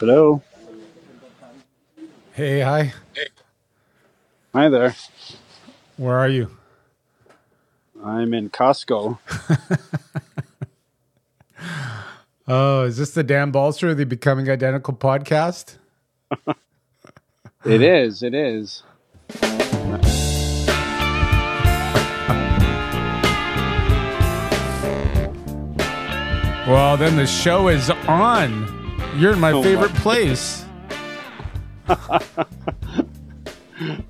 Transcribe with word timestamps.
Hello. 0.00 0.42
Hey, 2.32 2.60
hi. 2.60 2.92
Hi 4.54 4.68
there. 4.68 4.94
Where 5.96 6.16
are 6.16 6.28
you? 6.28 6.56
I'm 8.04 8.32
in 8.34 8.50
Costco. 8.50 9.18
Oh, 12.50 12.84
is 12.84 12.96
this 12.96 13.10
the 13.10 13.22
Dan 13.22 13.52
Balser, 13.52 13.94
the 13.94 14.06
Becoming 14.06 14.48
Identical 14.48 14.94
podcast? 14.94 15.76
It 17.66 17.82
is. 17.82 18.22
It 18.22 18.32
is. 18.32 18.82
Well, 26.66 26.96
then 26.96 27.16
the 27.16 27.26
show 27.26 27.68
is 27.68 27.90
on. 27.90 28.77
You're 29.18 29.32
in 29.32 29.40
my 29.40 29.52
Oh, 29.52 29.62
favorite 29.62 29.92
my- 29.94 29.98
place. 30.00 30.64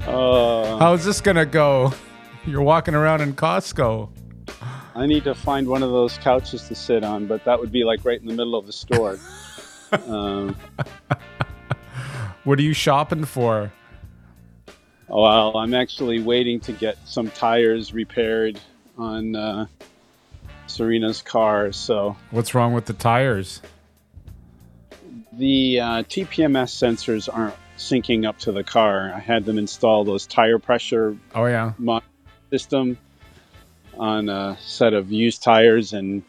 Uh, 0.07 0.79
How's 0.79 1.05
this 1.05 1.21
going 1.21 1.37
to 1.37 1.45
go? 1.45 1.93
You're 2.47 2.62
walking 2.62 2.95
around 2.95 3.21
in 3.21 3.34
Costco. 3.34 4.09
I 4.95 5.05
need 5.07 5.25
to 5.25 5.34
find 5.34 5.69
one 5.69 5.83
of 5.83 5.91
those 5.91 6.17
couches 6.17 6.67
to 6.69 6.75
sit 6.75 7.05
on, 7.05 7.27
but 7.27 7.45
that 7.45 7.61
would 7.61 7.71
be 7.71 7.84
like 7.84 8.03
right 8.07 8.19
in 8.19 8.27
the 8.27 8.33
middle 8.33 8.55
of 8.55 8.65
the 8.65 8.73
store. 8.73 9.19
um, 10.09 10.57
What 12.45 12.59
are 12.59 12.62
you 12.62 12.73
shopping 12.73 13.25
for? 13.27 13.70
well, 15.09 15.55
I'm 15.59 15.75
actually 15.75 16.20
waiting 16.23 16.61
to 16.61 16.73
get 16.73 16.97
some 17.05 17.31
tires 17.31 17.93
repaired 17.93 18.59
on 18.97 19.37
uh, 19.37 19.67
Serena's 20.67 21.20
car. 21.20 21.73
So 21.73 22.17
What's 22.31 22.55
wrong 22.55 22.73
with 22.73 22.87
the 22.87 22.95
tires? 22.95 23.61
The 25.39 25.81
uh, 25.81 25.86
TPMS 26.05 26.70
sensors 26.75 27.28
aren't 27.33 27.55
syncing 27.77 28.27
up 28.27 28.39
to 28.41 28.53
the 28.53 28.64
car. 28.64 29.12
I 29.14 29.20
had 29.20 29.45
them 29.45 29.56
install 29.58 30.05
those 30.05 30.27
tire 30.27 30.58
pressure 30.58 31.17
Oh, 31.34 31.47
yeah. 31.47 31.72
system 32.50 32.98
on 33.98 34.28
a 34.28 34.56
set 34.61 34.92
of 34.95 35.11
used 35.12 35.42
tires 35.42 35.92
and 35.92 36.22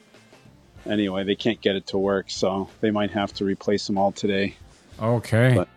anyway 0.86 1.24
they 1.24 1.36
can't 1.36 1.62
get 1.62 1.76
it 1.76 1.86
to 1.88 1.98
work 2.00 2.30
so 2.30 2.68
they 2.82 2.90
might 2.90 3.12
have 3.12 3.32
to 3.34 3.46
replace 3.46 3.86
them 3.86 3.96
all 3.98 4.12
today 4.12 4.56
Okay. 5.00 5.54
But- 5.56 5.68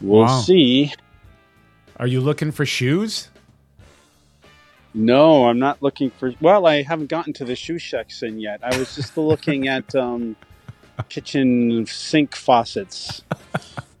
we'll 0.00 0.22
Wow. 0.22 0.40
see 0.40 0.92
Are 1.98 2.06
you 2.08 2.20
looking 2.20 2.50
for 2.50 2.66
shoes? 2.66 3.28
no 4.92 5.46
i'm 5.46 5.60
not 5.60 5.80
looking 5.82 6.10
for 6.10 6.32
well 6.40 6.66
i 6.66 6.82
haven't 6.82 7.08
gotten 7.08 7.32
to 7.34 7.44
the 7.44 7.54
shoe 7.54 7.78
section 7.78 8.40
yet 8.40 8.58
i 8.64 8.76
was 8.76 8.96
just 8.96 9.16
looking 9.16 9.68
at 9.76 9.94
um, 9.94 10.34
kitchen 11.08 11.86
sink 11.86 12.34
faucets 12.34 13.22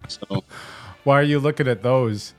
so 0.08 0.44
Why 1.04 1.18
are 1.20 1.22
you 1.24 1.38
looking 1.40 1.66
at 1.68 1.82
those? 1.82 2.34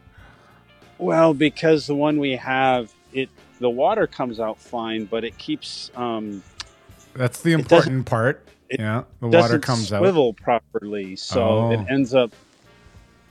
well 0.97 1.33
because 1.33 1.87
the 1.87 1.95
one 1.95 2.19
we 2.19 2.31
have 2.35 2.93
it 3.13 3.29
the 3.59 3.69
water 3.69 4.05
comes 4.07 4.39
out 4.39 4.59
fine 4.59 5.05
but 5.05 5.23
it 5.23 5.37
keeps 5.37 5.89
um, 5.95 6.43
That's 7.13 7.41
the 7.41 7.53
important 7.53 8.05
part. 8.05 8.45
yeah, 8.69 9.03
the 9.19 9.27
water 9.27 9.59
comes 9.59 9.91
out. 9.91 9.99
swivel 9.99 10.33
properly, 10.33 11.15
so 11.15 11.41
Oh. 11.41 11.71
it 11.71 11.79
ends 11.89 12.13
up 12.13 12.31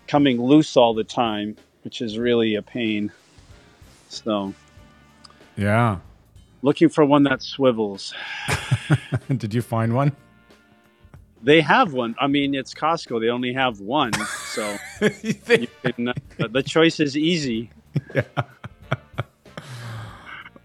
coming 0.07 0.41
loose 0.43 0.77
all 0.77 0.93
the 0.93 1.05
time, 1.05 1.57
which 1.85 2.03
is 2.03 2.19
really 2.19 2.57
a 2.57 2.63
pain. 2.63 3.11
So, 4.09 4.53
Yeah. 5.57 5.99
looking 6.63 6.89
for 6.91 7.05
one 7.05 7.23
that 7.23 7.43
swivels. 7.43 8.13
Did 9.35 9.55
you 9.55 9.63
find 9.63 9.95
one? 9.95 10.13
They 11.43 11.61
have 11.63 11.93
one. 11.95 12.15
I 12.21 12.27
mean, 12.27 12.55
it's 12.55 12.75
Costco. 12.75 13.21
They 13.21 13.29
only 13.31 13.53
have 13.55 13.81
one, 13.81 14.13
so 14.53 14.77
you 15.23 15.35
can, 15.35 16.09
uh, 16.09 16.15
the 16.49 16.63
choice 16.63 17.01
is 17.01 17.17
easy. 17.17 17.71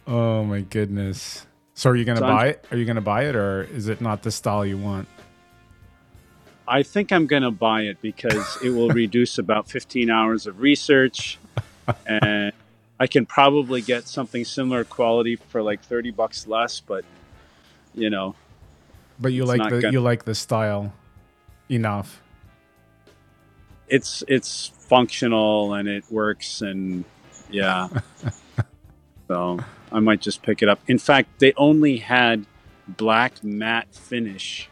oh 0.07 0.43
my 0.43 0.61
goodness. 0.61 1.45
So 1.73 1.89
are 1.89 1.95
you 1.95 2.05
going 2.05 2.17
to 2.17 2.21
So 2.21 2.27
I'm- 2.27 2.35
buy 2.35 2.47
it? 2.49 2.65
Are 2.71 2.77
you 2.77 2.85
going 2.85 2.95
to 2.95 3.01
buy 3.01 3.23
it 3.25 3.35
or 3.35 3.63
is 3.63 3.87
it 3.87 4.01
not 4.01 4.23
the 4.23 4.31
style 4.31 4.65
you 4.65 4.77
want? 4.77 5.07
I 6.67 6.81
think 6.83 7.11
I'm 7.11 7.27
going 7.27 7.43
to 7.43 7.51
buy 7.51 7.83
it 7.83 8.01
because 8.01 8.57
it 8.63 8.71
will 8.71 8.89
reduce 9.03 9.37
about 9.37 9.69
15 9.69 10.09
hours 10.09 10.47
of 10.47 10.59
research, 10.59 11.37
and 12.07 12.53
I 12.99 13.05
can 13.05 13.27
probably 13.27 13.81
get 13.81 14.07
something 14.07 14.43
similar 14.43 14.83
quality 14.83 15.35
for 15.35 15.61
like 15.61 15.81
30 15.83 16.09
bucks 16.11 16.47
less. 16.47 16.79
But 16.79 17.05
you 17.93 18.09
know, 18.09 18.33
But 19.19 19.31
you 19.33 19.43
It's 19.43 19.49
like 19.57 19.69
the 19.69 19.81
gonna- 19.81 19.91
you 19.93 20.01
like 20.01 20.25
the 20.25 20.35
style 20.35 20.93
enough. 21.69 22.21
it's 23.87 24.23
it's 24.27 24.67
functional 24.79 25.73
and 25.73 25.87
it 25.87 26.03
works 26.09 26.61
and 26.61 27.05
yeah. 27.49 27.87
So 29.27 29.59
i 29.91 29.99
might 29.99 30.21
just 30.21 30.43
pick 30.43 30.61
it 30.61 30.69
up. 30.69 30.79
In 30.87 30.99
fact 30.99 31.39
they 31.39 31.53
only 31.57 31.97
had 31.97 32.45
black 32.87 33.43
matte 33.43 33.87
finish 33.95 34.69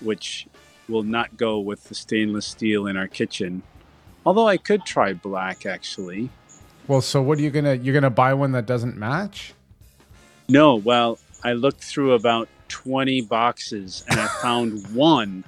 which 0.00 0.46
will 0.88 1.04
not 1.04 1.36
go 1.36 1.58
with 1.60 1.84
the 1.84 1.94
stainless 1.94 2.46
steel 2.46 2.86
in 2.86 2.96
our 2.96 3.06
kitchen. 3.08 3.62
Although 4.26 4.48
i 4.48 4.56
could 4.56 4.84
try 4.84 5.12
black 5.12 5.66
actually. 5.66 6.30
Well, 6.86 7.00
so 7.00 7.22
what 7.22 7.38
are 7.38 7.42
you 7.42 7.50
to 7.50 7.76
you're 7.76 7.92
going 7.94 8.02
to 8.02 8.10
buy 8.10 8.34
one 8.34 8.52
that 8.52 8.66
doesn't 8.66 8.96
match? 8.96 9.52
no 10.48 10.74
well 10.74 11.18
i 11.42 11.52
looked 11.54 11.82
through 11.82 12.12
about 12.12 12.48
20 12.68 13.22
boxes 13.22 14.04
and 14.08 14.18
i 14.20 14.26
found 14.42 14.86
one 14.94 15.44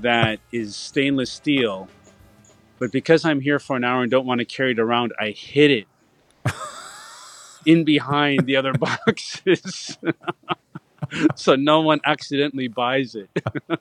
that 0.00 0.38
is 0.52 0.76
stainless 0.76 1.30
steel. 1.32 1.88
But 2.78 2.92
because 2.92 3.24
i'm 3.24 3.40
here 3.40 3.58
for 3.58 3.76
an 3.76 3.84
hour 3.84 4.02
and 4.02 4.10
don't 4.10 4.26
want 4.26 4.38
to 4.40 4.44
carry 4.44 4.72
it 4.72 4.78
around 4.78 5.12
i 5.18 5.30
hid 5.30 5.70
it 5.70 5.86
in 7.66 7.84
behind 7.84 8.46
the 8.46 8.56
other 8.56 8.72
boxes. 8.72 9.98
So 11.36 11.54
no 11.56 11.80
one 11.80 12.00
accidentally 12.04 12.68
buys 12.68 13.14
it 13.14 13.30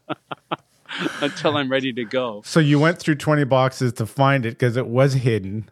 until 1.21 1.57
i'm 1.57 1.69
ready 1.69 1.91
to 1.91 2.05
go. 2.05 2.41
So 2.45 2.61
you 2.61 2.79
went 2.79 2.99
through 2.99 3.15
20 3.15 3.43
boxes 3.43 3.91
to 3.93 4.05
find 4.05 4.45
it 4.45 4.57
cuz 4.57 4.77
it 4.77 4.87
was 4.87 5.13
hidden. 5.15 5.69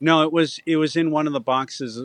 no 0.00 0.22
it 0.22 0.32
was 0.32 0.58
it 0.64 0.76
was 0.76 0.96
in 0.96 1.10
one 1.10 1.26
of 1.26 1.34
the 1.34 1.40
boxes 1.40 2.00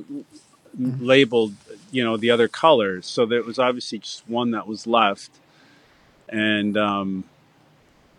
labeled 0.79 1.53
you 1.91 2.03
know 2.03 2.17
the 2.17 2.29
other 2.29 2.47
colors 2.47 3.05
so 3.07 3.25
there 3.25 3.41
was 3.41 3.57
obviously 3.57 3.97
just 3.97 4.27
one 4.29 4.51
that 4.51 4.67
was 4.67 4.85
left 4.85 5.31
and 6.29 6.77
um, 6.77 7.23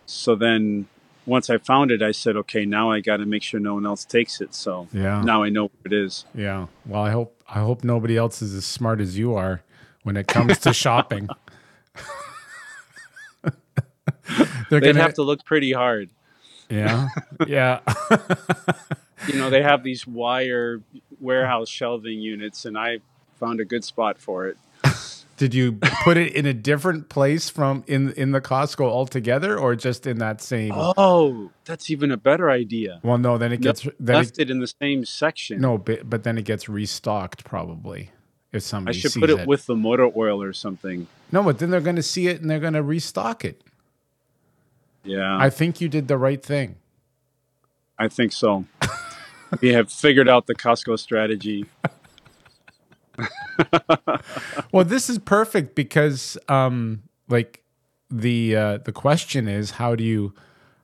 so 0.05 0.35
then 0.35 0.85
once 1.25 1.49
i 1.49 1.57
found 1.57 1.89
it 1.91 2.01
i 2.01 2.11
said 2.11 2.35
okay 2.35 2.65
now 2.65 2.91
i 2.91 2.99
got 2.99 3.17
to 3.17 3.25
make 3.25 3.43
sure 3.43 3.59
no 3.59 3.75
one 3.75 3.85
else 3.85 4.03
takes 4.03 4.41
it 4.41 4.53
so 4.53 4.87
Yeah. 4.91 5.21
now 5.21 5.41
i 5.43 5.49
know 5.49 5.63
where 5.65 5.85
it 5.85 5.93
is 5.93 6.25
Yeah. 6.35 6.65
Well, 6.85 7.01
I 7.03 7.11
hope 7.11 7.41
I 7.47 7.59
hope 7.59 7.83
nobody 7.83 8.17
else 8.17 8.41
is 8.41 8.53
as 8.53 8.65
smart 8.65 8.99
as 8.99 9.17
you 9.17 9.35
are 9.35 9.61
when 10.03 10.17
it 10.17 10.27
comes 10.27 10.57
to 10.59 10.73
shopping. 10.83 11.29
They're 14.69 14.79
they'd 14.79 14.93
gonna 14.93 15.01
have 15.01 15.15
to 15.15 15.23
look 15.23 15.43
pretty 15.45 15.71
hard 15.71 16.09
Yeah. 16.69 17.07
Yeah. 17.47 17.79
You 19.29 19.37
know 19.39 19.49
they 19.49 19.61
have 19.63 19.83
these 19.83 20.05
wire 20.07 20.81
warehouse 21.19 21.69
shelving 21.69 22.19
units 22.19 22.65
and 22.65 22.77
i 22.77 22.99
found 23.39 23.59
a 23.59 23.65
good 23.65 23.83
spot 23.83 24.17
for 24.17 24.47
it 24.47 24.57
Did 25.37 25.53
you 25.53 25.79
put 26.03 26.17
it 26.17 26.33
in 26.33 26.45
a 26.45 26.53
different 26.53 27.07
place 27.07 27.49
from 27.49 27.85
in 27.87 28.11
in 28.13 28.31
the 28.31 28.41
Costco 28.41 28.81
altogether 28.81 29.57
or 29.57 29.73
just 29.75 30.05
in 30.05 30.17
that 30.19 30.41
same 30.41 30.73
oh 30.75 31.51
that's 31.63 31.89
even 31.89 32.11
a 32.11 32.17
better 32.17 32.49
idea 32.49 32.99
Well, 33.03 33.17
no, 33.17 33.37
then 33.37 33.53
it 33.53 33.61
No, 33.61 33.71
gets 33.71 33.87
then 33.99 34.15
left 34.17 34.37
it, 34.37 34.43
it 34.43 34.49
in 34.51 34.59
the 34.59 34.67
same 34.81 35.05
section 35.05 35.61
no, 35.61 35.77
but, 35.77 36.09
but 36.09 36.23
then 36.23 36.37
it 36.37 36.43
gets 36.43 36.67
restocked 36.67 37.45
probably 37.45 38.11
if 38.51 38.63
somebody. 38.63 38.97
i 38.97 38.99
should 38.99 39.13
put 39.13 39.29
it 39.29 39.47
with 39.47 39.65
the 39.65 39.75
motor 39.75 40.09
oil 40.15 40.41
or 40.43 40.51
something 40.51 41.07
No, 41.31 41.41
but 41.43 41.59
then 41.59 41.69
they're 41.69 41.79
going 41.89 41.95
to 41.95 42.03
see 42.03 42.27
it 42.27 42.41
and 42.41 42.49
they're 42.49 42.59
going 42.59 42.73
to 42.73 42.83
restock 42.83 43.45
it. 43.45 43.61
yeah 45.05 45.37
I 45.39 45.49
think 45.49 45.79
you 45.79 45.87
did 45.87 46.07
the 46.09 46.17
right 46.17 46.43
thing. 46.43 46.75
I 47.97 48.07
think 48.07 48.31
so. 48.33 48.65
We 49.61 49.69
have 49.69 49.91
figured 49.91 50.29
out 50.29 50.47
the 50.47 50.55
Costco 50.55 50.99
strategy. 50.99 51.65
Well, 54.71 54.85
this 54.85 55.09
is 55.09 55.19
perfect 55.19 55.75
because 55.75 56.37
um 56.47 57.03
like 57.27 57.63
the 58.09 58.55
uh 58.55 58.77
the 58.77 58.93
question 58.93 59.49
is 59.49 59.71
how 59.71 59.95
do 59.95 60.03
you 60.05 60.33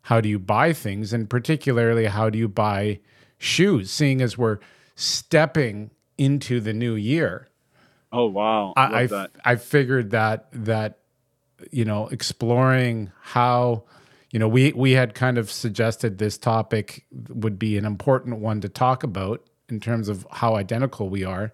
how 0.03 0.19
do 0.19 0.27
you 0.27 0.39
buy 0.39 0.73
things 0.73 1.13
and 1.13 1.29
particularly 1.29 2.07
how 2.07 2.29
do 2.29 2.37
you 2.37 2.49
buy 2.49 2.99
shoes 3.37 3.91
seeing 3.91 4.21
as 4.21 4.37
we're 4.37 4.59
stepping 4.95 5.91
into 6.17 6.59
the 6.59 6.73
new 6.73 6.95
year. 6.95 7.47
Oh 8.11 8.27
wow, 8.27 8.73
I, 8.77 8.83
I 8.85 8.99
I, 8.99 9.05
that. 9.07 9.31
I 9.43 9.55
figured 9.55 10.11
that 10.11 10.47
that 10.51 10.99
you 11.71 11.85
know 11.85 12.07
exploring 12.07 13.11
how 13.21 13.83
you 14.35 14.39
know 14.39 14.49
we 14.49 14.73
we 14.73 14.91
had 14.91 15.15
kind 15.15 15.37
of 15.37 15.49
suggested 15.49 16.17
this 16.17 16.37
topic 16.37 17.05
would 17.29 17.57
be 17.57 17.77
an 17.77 17.85
important 17.85 18.39
one 18.39 18.59
to 18.59 18.67
talk 18.67 19.01
about 19.01 19.41
in 19.69 19.79
terms 19.79 20.09
of 20.09 20.27
how 20.29 20.57
identical 20.57 21.07
we 21.07 21.23
are 21.23 21.53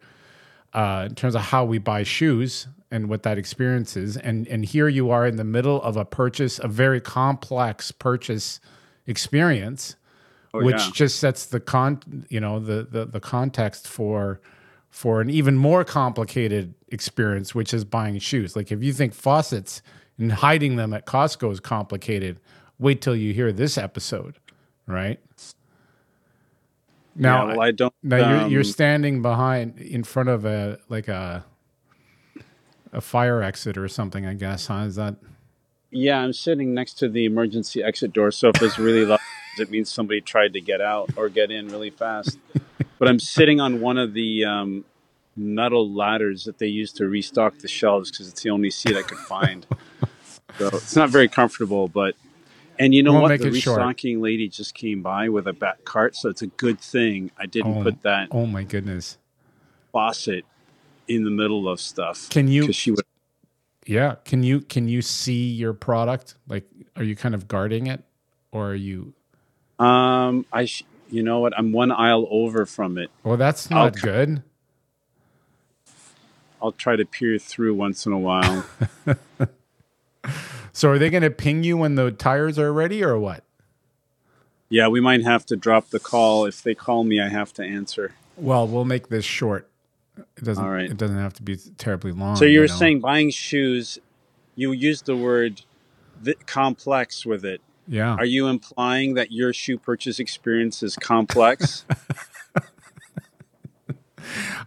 uh, 0.74 1.06
in 1.08 1.14
terms 1.14 1.36
of 1.36 1.42
how 1.42 1.64
we 1.64 1.78
buy 1.78 2.02
shoes 2.02 2.66
and 2.90 3.08
what 3.08 3.22
that 3.22 3.38
experience 3.38 3.96
is. 3.96 4.18
And 4.18 4.48
and 4.48 4.66
here 4.66 4.88
you 4.88 5.12
are 5.12 5.28
in 5.28 5.36
the 5.36 5.44
middle 5.44 5.80
of 5.84 5.96
a 5.96 6.04
purchase, 6.04 6.58
a 6.58 6.68
very 6.68 7.00
complex 7.00 7.92
purchase 7.92 8.60
experience, 9.06 9.96
which 10.52 10.82
yeah. 10.82 10.90
just 10.92 11.20
sets 11.20 11.46
the 11.46 11.60
con 11.60 12.26
you 12.30 12.40
know 12.40 12.60
the, 12.60 12.88
the 12.90 13.06
the 13.06 13.20
context 13.20 13.88
for 13.88 14.42
for 14.90 15.22
an 15.22 15.30
even 15.30 15.56
more 15.56 15.84
complicated 15.84 16.74
experience, 16.88 17.54
which 17.54 17.76
is 17.76 17.86
buying 17.86 18.18
shoes. 18.18 18.56
Like 18.56 18.72
if 18.72 18.82
you 18.82 18.92
think 18.92 19.14
faucets 19.14 19.84
and 20.18 20.32
hiding 20.32 20.78
them 20.78 20.96
at 20.96 21.06
Costco 21.06 21.52
is 21.52 21.60
complicated, 21.60 22.40
wait 22.82 23.00
till 23.00 23.16
you 23.16 23.34
hear 23.34 23.54
this 23.54 23.78
episode, 23.78 24.36
right? 24.88 25.20
Now, 27.16 27.48
yeah, 27.48 27.52
well, 27.52 27.62
I 27.62 27.72
don't. 27.72 27.94
now 28.04 28.18
you're 28.18 28.50
you're 28.50 28.62
um, 28.62 28.66
standing 28.66 29.22
behind 29.22 29.80
in 29.80 30.04
front 30.04 30.30
of 30.30 30.44
a 30.46 30.80
like 30.90 31.08
a 31.08 31.46
a 32.92 33.02
fire 33.02 33.42
exit 33.42 33.78
or 33.78 33.88
something, 33.88 34.26
I 34.26 34.34
guess. 34.34 34.68
Huh? 34.68 34.84
Is 34.88 34.96
that 34.96 35.16
Yeah, 35.92 36.20
I'm 36.20 36.34
sitting 36.34 36.74
next 36.74 36.96
to 36.96 37.10
the 37.10 37.26
emergency 37.26 37.84
exit 37.84 38.14
door, 38.14 38.32
so 38.32 38.50
if 38.50 38.62
it's 38.62 38.80
really 38.80 39.06
loud, 39.06 39.20
it 39.60 39.70
means 39.70 39.92
somebody 39.92 40.22
tried 40.22 40.54
to 40.54 40.62
get 40.62 40.82
out 40.82 41.12
or 41.16 41.30
get 41.30 41.52
in 41.52 41.68
really 41.68 41.90
fast. 41.92 42.40
But 42.98 43.08
I'm 43.08 43.20
sitting 43.20 43.60
on 43.60 43.82
one 43.82 43.98
of 43.98 44.14
the 44.14 44.46
um, 44.46 44.86
metal 45.36 45.92
ladders 45.92 46.46
that 46.46 46.60
they 46.60 46.68
use 46.68 46.94
to 46.94 47.08
restock 47.08 47.58
the 47.60 47.68
shelves 47.68 48.10
because 48.10 48.30
it's 48.30 48.42
the 48.42 48.52
only 48.52 48.72
seat 48.72 48.96
I 48.96 49.02
could 49.02 49.18
find. 49.18 49.66
so 50.58 50.68
it's 50.68 50.96
not 50.96 51.10
very 51.10 51.28
comfortable, 51.28 51.88
but 51.88 52.16
and 52.84 52.94
you 52.96 53.04
know 53.04 53.14
We'll 53.14 53.22
what? 53.24 53.40
The 53.40 53.48
it 53.50 53.56
short. 53.62 54.04
lady 54.04 54.48
just 54.50 54.74
came 54.74 55.02
by 55.02 55.30
with 55.30 55.48
a 55.48 55.54
back 55.54 55.86
cart, 55.86 56.16
so 56.16 56.30
it's 56.30 56.42
a 56.42 56.48
good 56.48 56.80
thing 56.80 57.32
I 57.38 57.46
didn't 57.46 57.78
Oh. 57.78 57.84
put 57.84 58.02
that 58.02 58.28
oh 58.32 58.46
my 58.46 58.64
goodness. 58.64 59.18
faucet 59.92 60.46
in 61.08 61.24
the 61.24 61.30
middle 61.32 61.70
of 61.70 61.80
stuff. 61.80 62.30
Can 62.30 62.48
you- 62.48 62.72
she 62.74 62.92
would. 62.92 63.06
Yeah. 63.86 64.16
Can 64.26 64.44
you 64.44 64.62
can 64.62 64.88
you 64.88 65.02
see 65.02 65.50
your 65.50 65.74
product? 65.74 66.36
Like 66.48 66.66
are 66.96 67.04
you 67.04 67.16
kind 67.16 67.34
of 67.36 67.48
guarding 67.48 67.88
it 67.88 68.04
or 68.52 68.72
are 68.72 68.76
you 68.76 69.14
Um, 69.80 70.46
I. 70.52 70.66
Sh- 70.66 70.84
you 71.10 71.24
know 71.24 71.40
what? 71.40 71.52
I'm 71.58 71.72
one 71.74 71.92
aisle 71.92 72.26
over 72.32 72.66
from 72.66 72.98
it. 72.98 73.10
well 73.24 73.38
that's 73.38 73.70
I'll 73.72 73.86
not 73.86 73.96
c- 73.96 74.02
good. 74.02 74.44
I'll 76.62 76.72
try 76.72 76.96
to 76.96 77.06
peer 77.06 77.38
through 77.40 77.74
once 77.74 78.06
in 78.06 78.14
a 78.14 78.20
while. 78.20 78.64
So 80.74 80.90
are 80.90 80.98
they 80.98 81.10
gonna 81.10 81.30
ping 81.32 81.64
you 81.64 81.78
when 81.78 81.96
the 81.96 82.12
tires 82.12 82.58
are 82.58 82.72
ready 82.72 83.04
or 83.04 83.18
what? 83.20 83.44
yeah, 84.72 84.88
we 84.88 85.02
might 85.02 85.22
have 85.24 85.46
to 85.48 85.58
drop 85.58 85.90
the 85.90 86.00
call. 86.00 86.46
If 86.46 86.64
they 86.64 86.74
call 86.74 87.04
me, 87.04 87.20
I 87.20 87.28
have 87.28 87.54
to 87.56 87.64
answer. 87.64 88.14
Well, 88.38 88.66
we'll 88.66 88.86
make 88.86 89.10
this 89.10 89.26
short. 89.26 89.68
It 90.38 90.46
doesn't 90.46 90.64
All 90.64 90.72
right. 90.72 90.90
it 90.90 90.98
doesn't 90.98 91.18
have 91.18 91.34
to 91.34 91.44
be 91.44 91.58
terribly 91.78 92.14
long. 92.14 92.38
So 92.38 92.46
you 92.46 92.62
were 92.62 92.68
know? 92.68 92.76
saying 92.76 93.02
buying 93.02 93.30
shoes, 93.32 94.00
you 94.56 94.72
used 94.72 95.06
the 95.06 95.16
word 95.16 95.62
complex 96.46 97.26
with 97.26 97.44
it. 97.44 97.62
Yeah. 97.88 98.16
Are 98.16 98.26
you 98.26 98.48
implying 98.48 99.16
that 99.16 99.32
your 99.34 99.52
shoe 99.52 99.78
purchase 99.78 100.20
experience 100.20 100.82
is 100.82 100.96
complex? 100.96 101.86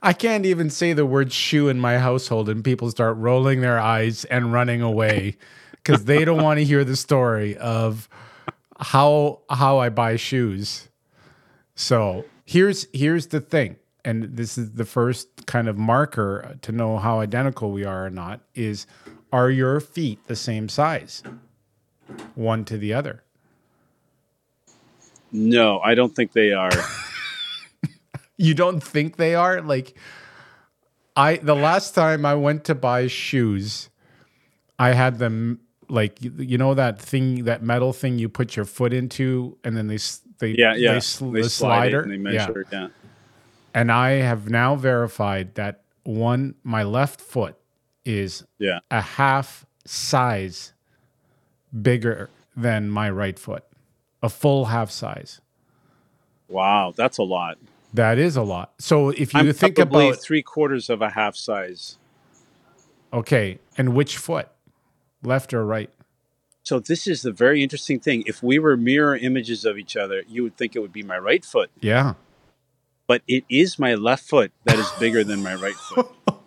I 0.02 0.12
can't 0.12 0.44
even 0.44 0.68
say 0.68 0.92
the 0.92 1.06
word 1.06 1.32
shoe 1.32 1.68
in 1.68 1.80
my 1.80 1.96
household, 1.98 2.50
and 2.50 2.62
people 2.62 2.90
start 2.90 3.16
rolling 3.16 3.62
their 3.62 3.78
eyes 3.78 4.26
and 4.26 4.52
running 4.52 4.82
away 4.82 5.38
because 5.84 6.06
they 6.06 6.25
don't 6.25 6.42
want 6.42 6.58
to 6.58 6.64
hear 6.64 6.84
the 6.84 6.96
story 6.96 7.56
of 7.58 8.08
how 8.78 9.42
how 9.50 9.78
I 9.78 9.90
buy 9.90 10.16
shoes. 10.16 10.88
So 11.76 12.25
here's 12.46 12.86
here's 12.92 13.28
the 13.28 13.40
thing, 13.40 13.76
and 14.04 14.36
this 14.36 14.58
is 14.58 14.72
the 14.72 14.84
first 14.86 15.46
kind 15.46 15.69
of 15.69 15.76
marker 15.76 16.56
to 16.62 16.72
know 16.72 16.98
how 16.98 17.20
identical 17.20 17.70
we 17.70 17.84
are 17.84 18.06
or 18.06 18.10
not 18.10 18.40
is 18.54 18.86
are 19.32 19.50
your 19.50 19.81
feet 19.81 20.26
the 20.26 20.36
same 20.36 20.69
size, 20.69 21.22
one 22.34 22.64
to 22.66 22.78
the 22.78 22.94
other? 22.94 23.22
no, 25.32 25.81
I 25.81 25.96
don't 25.96 26.14
think 26.14 26.32
they 26.32 26.52
are. 26.52 26.70
You 28.36 28.54
don't 28.54 28.82
think 28.82 29.16
they 29.16 29.36
are? 29.36 29.60
Like 29.60 29.96
I 31.14 31.36
the 31.36 31.54
last 31.54 31.94
time 31.94 32.26
I 32.26 32.34
went 32.34 32.64
to 32.64 32.75
buy 32.75 33.06
shoes, 33.06 33.90
I 34.76 34.92
had 34.92 35.19
them 35.19 35.60
like 35.88 36.20
you- 36.20 36.58
know 36.58 36.75
that 36.75 37.00
thing 37.00 37.44
that 37.44 37.62
metal 37.62 37.92
thing 37.92 38.19
you 38.19 38.28
put 38.28 38.56
your 38.56 38.64
foot 38.64 38.92
into 38.92 39.56
and 39.64 39.76
then 39.76 39.86
they 39.86 39.98
they 40.38 40.48
Yeah, 40.58 40.75
yeah. 40.75 40.94
they, 40.94 41.00
sl- 41.00 41.31
they 41.31 41.42
the 41.42 41.50
slide 41.50 41.76
slider 41.90 42.00
it 42.00 42.02
and 42.04 42.26
they 42.26 42.32
yeah. 42.32 42.46
measure 42.46 42.60
it. 42.62 42.66
Yeah. 42.72 42.88
And 43.72 43.90
I 43.90 44.10
have 44.12 44.48
now 44.50 44.76
verified 44.76 45.54
that 45.56 45.82
one 46.04 46.54
my 46.62 46.82
left 46.82 47.20
foot 47.20 47.56
is 48.04 48.44
Yeah. 48.58 48.81
a 48.90 49.00
half 49.00 49.66
size 49.84 50.72
bigger 51.82 52.31
than 52.56 52.88
my 52.90 53.10
right 53.10 53.38
foot. 53.38 53.64
A 54.22 54.28
full 54.28 54.66
half 54.66 54.90
size. 54.90 55.40
Wow, 56.48 56.92
that's 56.96 57.19
a 57.19 57.22
lot. 57.22 57.58
That 57.92 58.19
is 58.19 58.36
a 58.36 58.42
lot. 58.42 58.75
So 58.78 59.10
if 59.10 59.32
you 59.34 59.40
I'm 59.40 59.52
think 59.52 59.78
about 59.78 60.16
three 60.22 60.42
quarters 60.42 60.90
of 60.90 61.00
a 61.02 61.10
half 61.10 61.36
size. 61.36 61.98
Okay, 63.12 63.58
and 63.78 63.94
which 63.94 64.16
foot? 64.16 64.48
Left 65.24 65.52
or 65.54 65.64
right? 65.64 65.90
So 66.62 66.78
this 66.80 67.06
is 67.06 67.22
the 67.22 67.32
very 67.32 67.62
interesting 67.62 68.00
thing. 68.00 68.24
If 68.26 68.42
we 68.42 68.58
were 68.58 68.76
mirror 68.76 69.16
images 69.16 69.64
of 69.64 69.76
each 69.76 69.96
other, 69.96 70.22
you 70.28 70.42
would 70.42 70.56
think 70.56 70.74
it 70.76 70.78
would 70.80 70.92
be 70.92 71.02
my 71.02 71.18
right 71.18 71.44
foot, 71.44 71.70
Yeah. 71.80 72.14
but 73.06 73.22
it 73.28 73.44
is 73.50 73.78
my 73.78 73.94
left 73.94 74.24
foot 74.28 74.50
that 74.64 74.78
is 74.78 74.90
bigger 74.98 75.24
than 75.24 75.42
my 75.42 75.54
right 75.54 75.74
foot. 75.74 76.06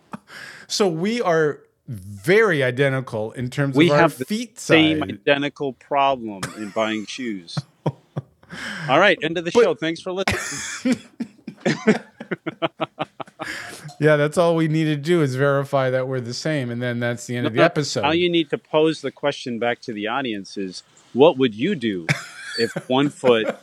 So 0.70 0.86
we 0.86 1.22
are 1.22 1.60
very 1.86 2.62
identical 2.62 3.32
in 3.32 3.48
terms 3.48 3.74
We 3.74 3.90
of 3.90 3.98
our 3.98 4.08
feet 4.10 4.60
Same 4.60 5.02
identical 5.02 5.72
problem 5.72 6.42
in 6.58 6.68
buying 6.68 7.06
shoes. 7.06 7.56
All 7.86 8.98
right, 9.00 9.18
end 9.22 9.38
of 9.38 9.46
the 9.46 9.50
But- 9.50 9.62
show. 9.64 9.74
Thanks 9.74 10.02
for 10.02 10.12
listening. 10.12 11.00
Yeah, 14.00 14.16
that's 14.16 14.38
all 14.38 14.54
we 14.56 14.68
need 14.68 14.84
to 14.84 14.96
do 14.96 15.22
is 15.22 15.34
verify 15.34 15.90
that 15.90 16.06
we're 16.08 16.20
the 16.20 16.34
same, 16.34 16.70
and 16.70 16.80
then 16.80 17.00
that's 17.00 17.26
the 17.26 17.36
end 17.36 17.46
of 17.46 17.52
the 17.54 17.62
episode. 17.62 18.04
All 18.04 18.14
you 18.14 18.30
need 18.30 18.50
to 18.50 18.58
pose 18.58 19.00
the 19.00 19.10
question 19.10 19.58
back 19.58 19.80
to 19.82 19.92
the 19.92 20.06
audience: 20.08 20.56
Is 20.56 20.82
what 21.12 21.36
would 21.38 21.54
you 21.54 21.74
do 21.74 22.06
if 22.58 22.72
one 22.88 23.08
foot 23.10 23.56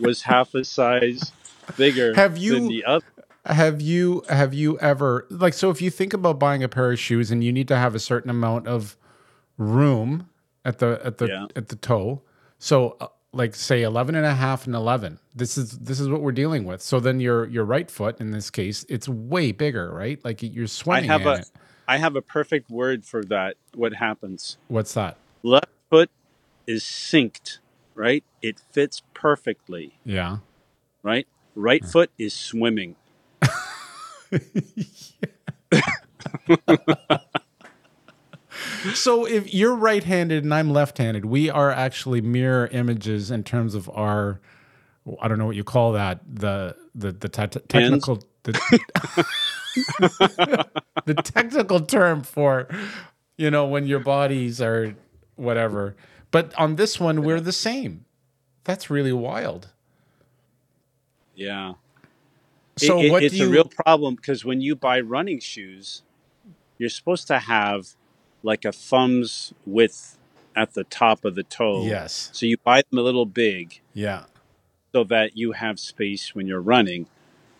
was 0.00 0.22
half 0.22 0.54
a 0.54 0.64
size 0.64 1.32
bigger 1.76 2.14
Have 2.14 2.36
you- 2.38 2.54
than 2.54 2.68
the 2.68 2.84
other? 2.84 3.04
have 3.46 3.80
you 3.80 4.22
have 4.28 4.52
you 4.52 4.78
ever 4.80 5.26
like 5.30 5.54
so 5.54 5.70
if 5.70 5.80
you 5.80 5.88
think 5.90 6.12
about 6.12 6.38
buying 6.38 6.62
a 6.62 6.68
pair 6.68 6.92
of 6.92 6.98
shoes 6.98 7.30
and 7.30 7.42
you 7.42 7.50
need 7.50 7.66
to 7.66 7.74
have 7.76 7.94
a 7.94 7.98
certain 7.98 8.28
amount 8.28 8.68
of 8.68 8.98
room 9.56 10.28
at 10.62 10.78
the 10.78 11.00
at 11.02 11.16
the 11.16 11.26
Yeah. 11.26 11.46
at 11.56 11.68
the 11.68 11.76
toe 11.76 12.20
so 12.58 12.96
uh, 13.00 13.06
like 13.32 13.54
say 13.54 13.82
11 13.82 14.14
and 14.14 14.26
a 14.26 14.34
half 14.34 14.66
and 14.66 14.74
11 14.74 15.18
this 15.34 15.56
is 15.56 15.78
this 15.78 16.00
is 16.00 16.08
what 16.08 16.20
we're 16.20 16.32
dealing 16.32 16.64
with 16.64 16.82
so 16.82 16.98
then 16.98 17.20
your 17.20 17.46
your 17.46 17.64
right 17.64 17.90
foot 17.90 18.20
in 18.20 18.32
this 18.32 18.50
case 18.50 18.84
it's 18.88 19.08
way 19.08 19.52
bigger 19.52 19.92
right 19.92 20.24
like 20.24 20.42
you're 20.42 20.64
I 20.64 20.66
swimming 20.66 21.10
have 21.10 21.20
in 21.22 21.26
a, 21.28 21.32
it 21.34 21.50
I 21.86 21.96
have 21.98 22.14
a 22.14 22.22
perfect 22.22 22.70
word 22.70 23.04
for 23.04 23.24
that. 23.24 23.56
What 23.74 23.94
happens? 23.94 24.58
what's 24.68 24.94
that 24.94 25.16
Left 25.42 25.66
foot 25.90 26.08
is 26.64 26.84
synced, 26.84 27.58
right? 27.96 28.22
It 28.42 28.60
fits 28.72 29.02
perfectly, 29.14 29.98
yeah 30.04 30.38
right? 31.02 31.26
Right 31.54 31.84
foot 31.84 32.10
is 32.18 32.32
swimming. 32.34 32.96
so 38.94 39.26
if 39.26 39.52
you're 39.54 39.74
right-handed 39.76 40.44
and 40.44 40.52
I'm 40.54 40.70
left-handed, 40.72 41.24
we 41.24 41.50
are 41.50 41.70
actually 41.70 42.20
mirror 42.20 42.66
images 42.68 43.30
in 43.30 43.44
terms 43.44 43.74
of 43.74 43.88
our 43.90 44.40
I 45.20 45.28
don't 45.28 45.38
know 45.38 45.46
what 45.46 45.56
you 45.56 45.64
call 45.64 45.92
that 45.92 46.20
the 46.26 46.76
the 46.94 47.12
the 47.12 47.28
te- 47.28 47.46
technical 47.68 48.22
the, 48.44 48.52
the 51.06 51.14
technical 51.14 51.80
term 51.80 52.22
for 52.22 52.68
you 53.36 53.50
know 53.50 53.66
when 53.66 53.86
your 53.86 54.00
bodies 54.00 54.60
are 54.60 54.94
whatever. 55.36 55.96
But 56.30 56.54
on 56.58 56.76
this 56.76 57.00
one 57.00 57.22
we're 57.22 57.40
the 57.40 57.52
same. 57.52 58.04
That's 58.64 58.90
really 58.90 59.12
wild. 59.12 59.70
Yeah. 61.34 61.74
So 62.76 63.00
It- 63.00 63.06
it- 63.06 63.10
what 63.12 63.22
it's 63.22 63.32
do 63.32 63.38
you 63.38 63.46
a 63.46 63.50
real 63.50 63.64
problem 63.64 64.14
because 64.16 64.44
when 64.44 64.60
you 64.60 64.76
buy 64.76 65.00
running 65.00 65.40
shoes, 65.40 66.02
you're 66.78 66.90
supposed 66.90 67.26
to 67.28 67.38
have 67.40 67.94
like 68.42 68.64
a 68.64 68.72
thumb's 68.72 69.52
width 69.66 70.18
at 70.56 70.74
the 70.74 70.84
top 70.84 71.24
of 71.24 71.34
the 71.34 71.42
toe. 71.42 71.84
Yes. 71.84 72.30
So 72.32 72.46
you 72.46 72.56
buy 72.58 72.82
them 72.88 72.98
a 72.98 73.02
little 73.02 73.26
big 73.26 73.80
Yeah. 73.94 74.24
so 74.92 75.04
that 75.04 75.36
you 75.36 75.52
have 75.52 75.78
space 75.78 76.34
when 76.34 76.46
you're 76.46 76.60
running. 76.60 77.06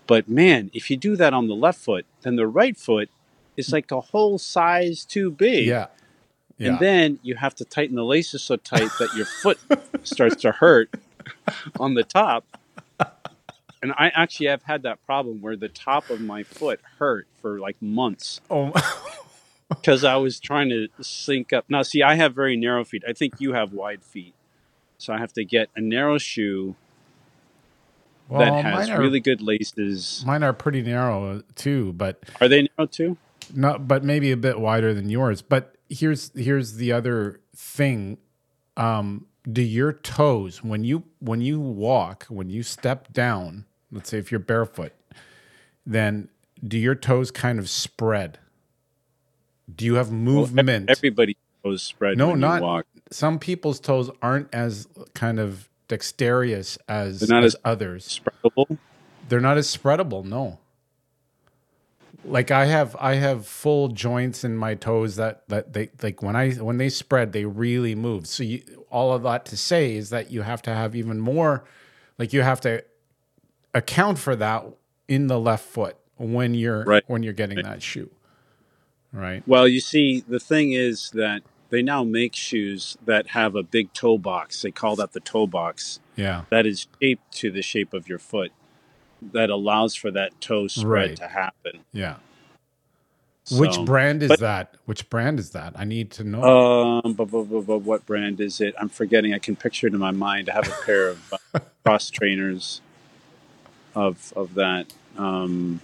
But 0.06 0.28
man, 0.28 0.70
if 0.75 0.90
you 0.90 0.96
do 0.96 1.16
that 1.16 1.32
on 1.32 1.46
the 1.46 1.54
left 1.54 1.80
foot, 1.80 2.04
then 2.22 2.37
the 2.37 2.49
right 2.49 2.76
foot 2.76 3.08
is 3.56 3.68
mm. 3.68 3.75
like 3.75 3.90
a 3.92 4.00
whole 4.00 4.38
size 4.38 5.04
too 5.04 5.30
big. 5.30 5.66
Yeah. 5.66 5.87
Yeah. 6.58 6.72
And 6.72 6.78
then 6.78 7.18
you 7.22 7.37
have 7.37 7.54
to 7.56 7.64
tighten 7.64 7.96
the 7.96 8.04
laces 8.04 8.42
so 8.42 8.56
tight 8.56 8.90
that 8.99 9.14
your 9.14 9.25
foot 9.25 9.58
starts 10.02 10.37
to 10.42 10.52
hurt 10.52 10.90
on 11.78 11.94
the 11.94 12.04
top. 12.04 12.44
And 13.82 13.92
I 13.92 14.10
actually 14.14 14.49
have 14.49 14.64
had 14.64 14.82
that 14.82 15.04
problem 15.06 15.40
where 15.40 15.56
the 15.56 15.70
top 15.70 16.10
of 16.10 16.20
my 16.20 16.42
foot 16.42 16.80
hurt 16.99 17.26
for 17.40 17.58
like 17.58 17.80
months 17.80 18.42
Oh, 18.50 18.72
because 19.71 20.05
I 20.05 20.17
was 20.17 20.39
trying 20.39 20.69
to 20.69 20.89
sync 21.00 21.53
up. 21.53 21.65
Now, 21.69 21.83
see, 21.83 22.03
I 22.03 22.17
have 22.17 22.35
very 22.35 22.57
narrow 22.57 22.85
feet. 22.85 23.03
I 23.09 23.12
think 23.12 23.35
you 23.39 23.55
have 23.55 23.73
wide 23.73 24.03
feet. 24.03 24.35
So 24.99 25.15
I 25.15 25.19
have 25.19 25.33
to 25.35 25.45
get 25.45 25.71
a 25.75 25.81
narrow 25.81 26.19
shoe 26.19 26.77
well, 28.29 28.41
that 28.41 28.65
has 28.65 28.89
mine 28.89 28.97
are 28.97 29.00
really 29.00 29.21
good 29.21 29.41
laces. 29.41 30.23
mine 30.27 30.43
are 30.43 30.53
pretty 30.53 30.83
narrow 30.83 31.43
too, 31.55 31.93
but 31.95 32.23
Are 32.41 32.49
they 32.49 32.69
narrow 32.77 32.87
too? 32.87 33.17
not 33.55 33.89
but 33.89 34.05
maybe 34.05 34.31
a 34.31 34.37
bit 34.37 34.61
wider 34.61 34.95
than 34.95 35.09
yours. 35.11 35.43
But 35.43 35.75
here's 35.89 36.31
here's 36.37 36.75
the 36.75 36.93
other 36.93 37.41
thing. 37.57 38.19
Um, 38.77 39.27
do 39.50 39.62
your 39.62 39.93
toes 39.93 40.62
when 40.62 40.85
you 40.85 41.05
when 41.19 41.41
you 41.41 41.59
walk 41.59 42.27
when 42.29 42.50
you 42.50 42.62
step 42.62 43.12
down? 43.12 43.65
Let's 43.91 44.11
say 44.11 44.19
if 44.19 44.31
you're 44.31 44.39
barefoot, 44.39 44.93
then 45.85 46.29
do 46.67 46.79
your 46.79 46.95
toes 46.95 47.31
kind 47.31 47.59
of 47.59 47.69
spread? 47.69 48.39
Do 49.77 49.85
you 49.85 49.95
have 49.95 50.09
Well, 50.09 50.17
movement? 50.19 50.91
everybody 50.91 51.37
toes 51.65 51.83
spread 51.83 52.17
no, 52.19 52.35
not 52.35 52.62
walk. 52.62 52.87
some 53.11 53.39
people's 53.39 53.81
toes 53.81 54.11
aren't 54.23 54.49
as 54.55 54.89
kind 55.15 55.39
of 55.39 55.69
dexterous 55.89 56.79
as 56.89 57.21
They're 57.21 57.29
not 57.37 57.45
as 57.45 57.55
as 57.55 57.61
others. 57.65 58.21
spreadable. 58.23 58.79
They're 59.29 59.41
not 59.41 59.59
as 59.59 59.75
spreadable. 59.75 60.25
No. 60.25 60.59
Like 62.25 62.50
I 62.50 62.67
have, 62.67 62.95
I 63.00 63.15
have 63.15 63.47
full 63.47 63.89
joints 63.89 64.45
in 64.45 64.55
my 64.57 64.75
toes 64.75 65.17
that 65.17 65.49
that 65.49 65.73
they 65.73 65.89
like 66.03 66.23
when 66.23 66.37
I 66.37 66.50
when 66.53 66.77
they 66.77 66.91
spread, 66.91 67.33
they 67.33 67.47
really 67.47 67.95
move. 67.95 68.27
So 68.27 68.43
you, 68.43 68.62
all 68.91 69.12
of 69.15 69.23
that 69.23 69.47
to 69.47 69.57
say 69.57 69.95
is 69.97 70.11
that 70.11 70.31
you 70.31 70.43
have 70.43 70.61
to 70.62 70.75
have 70.75 70.95
even 70.95 71.19
more, 71.19 71.65
like 72.19 72.33
you 72.35 72.43
have 72.43 72.61
to 72.62 72.85
account 73.73 74.19
for 74.19 74.37
that 74.37 74.67
in 75.09 75.29
the 75.29 75.41
left 75.41 75.65
foot 75.65 75.97
when 76.19 76.53
you're 76.53 76.85
Right. 76.85 77.03
when 77.07 77.23
you're 77.23 77.33
getting 77.33 77.62
that 77.62 77.83
shoe, 77.83 78.11
right? 79.12 79.43
Well, 79.47 79.67
you 79.69 79.81
see, 79.81 80.21
the 80.26 80.40
thing 80.40 80.73
is 80.73 81.11
that 81.11 81.43
they 81.71 81.83
now 81.83 82.02
make 82.05 82.35
shoes 82.35 82.97
that 83.05 83.29
have 83.29 83.55
a 83.55 83.62
big 83.62 83.93
toe 83.93 84.19
box. 84.19 84.62
They 84.62 84.71
call 84.71 84.97
that 84.97 85.12
the 85.12 85.21
toe 85.21 85.47
box. 85.47 86.00
Yeah, 86.17 86.43
That 86.50 86.67
is 86.67 86.87
shaped 87.00 87.33
to 87.38 87.50
the 87.50 87.62
shape 87.62 87.95
of 87.95 88.09
your 88.09 88.19
foot. 88.19 88.52
That 89.23 89.50
allows 89.50 89.95
for 89.95 90.11
that 90.11 90.40
toe 90.40 90.67
spread 90.69 91.09
Right. 91.11 91.17
to 91.17 91.29
happen. 91.29 91.81
yeah. 91.93 92.17
Which 93.52 93.76
brand 93.85 94.23
is 94.23 94.29
but- 94.29 94.40
that? 94.40 94.75
Which 94.85 95.09
brand 95.11 95.40
is 95.40 95.50
that? 95.50 95.73
I 95.76 95.85
need 95.85 96.11
to 96.12 96.25
know. 96.25 97.00
Um, 97.05 97.14
but, 97.14 97.31
but, 97.31 97.45
but, 97.45 97.62
but 97.67 97.79
what 97.79 98.07
brand 98.07 98.40
is 98.40 98.61
it? 98.61 98.75
I'm 98.79 98.88
forgetting. 98.88 99.35
I 99.35 99.38
can 99.38 99.57
picture 99.57 99.88
it 99.88 99.93
in 99.93 99.99
my 99.99 100.12
mind. 100.12 100.49
I 100.49 100.55
have 100.55 100.69
a 100.69 100.85
pair 100.85 101.09
of 101.09 101.35
uh, 101.55 101.59
cross 101.85 102.11
trainers 102.11 102.81
of 103.95 104.33
of 104.37 104.55
that. 104.55 104.93
Um, 105.17 105.81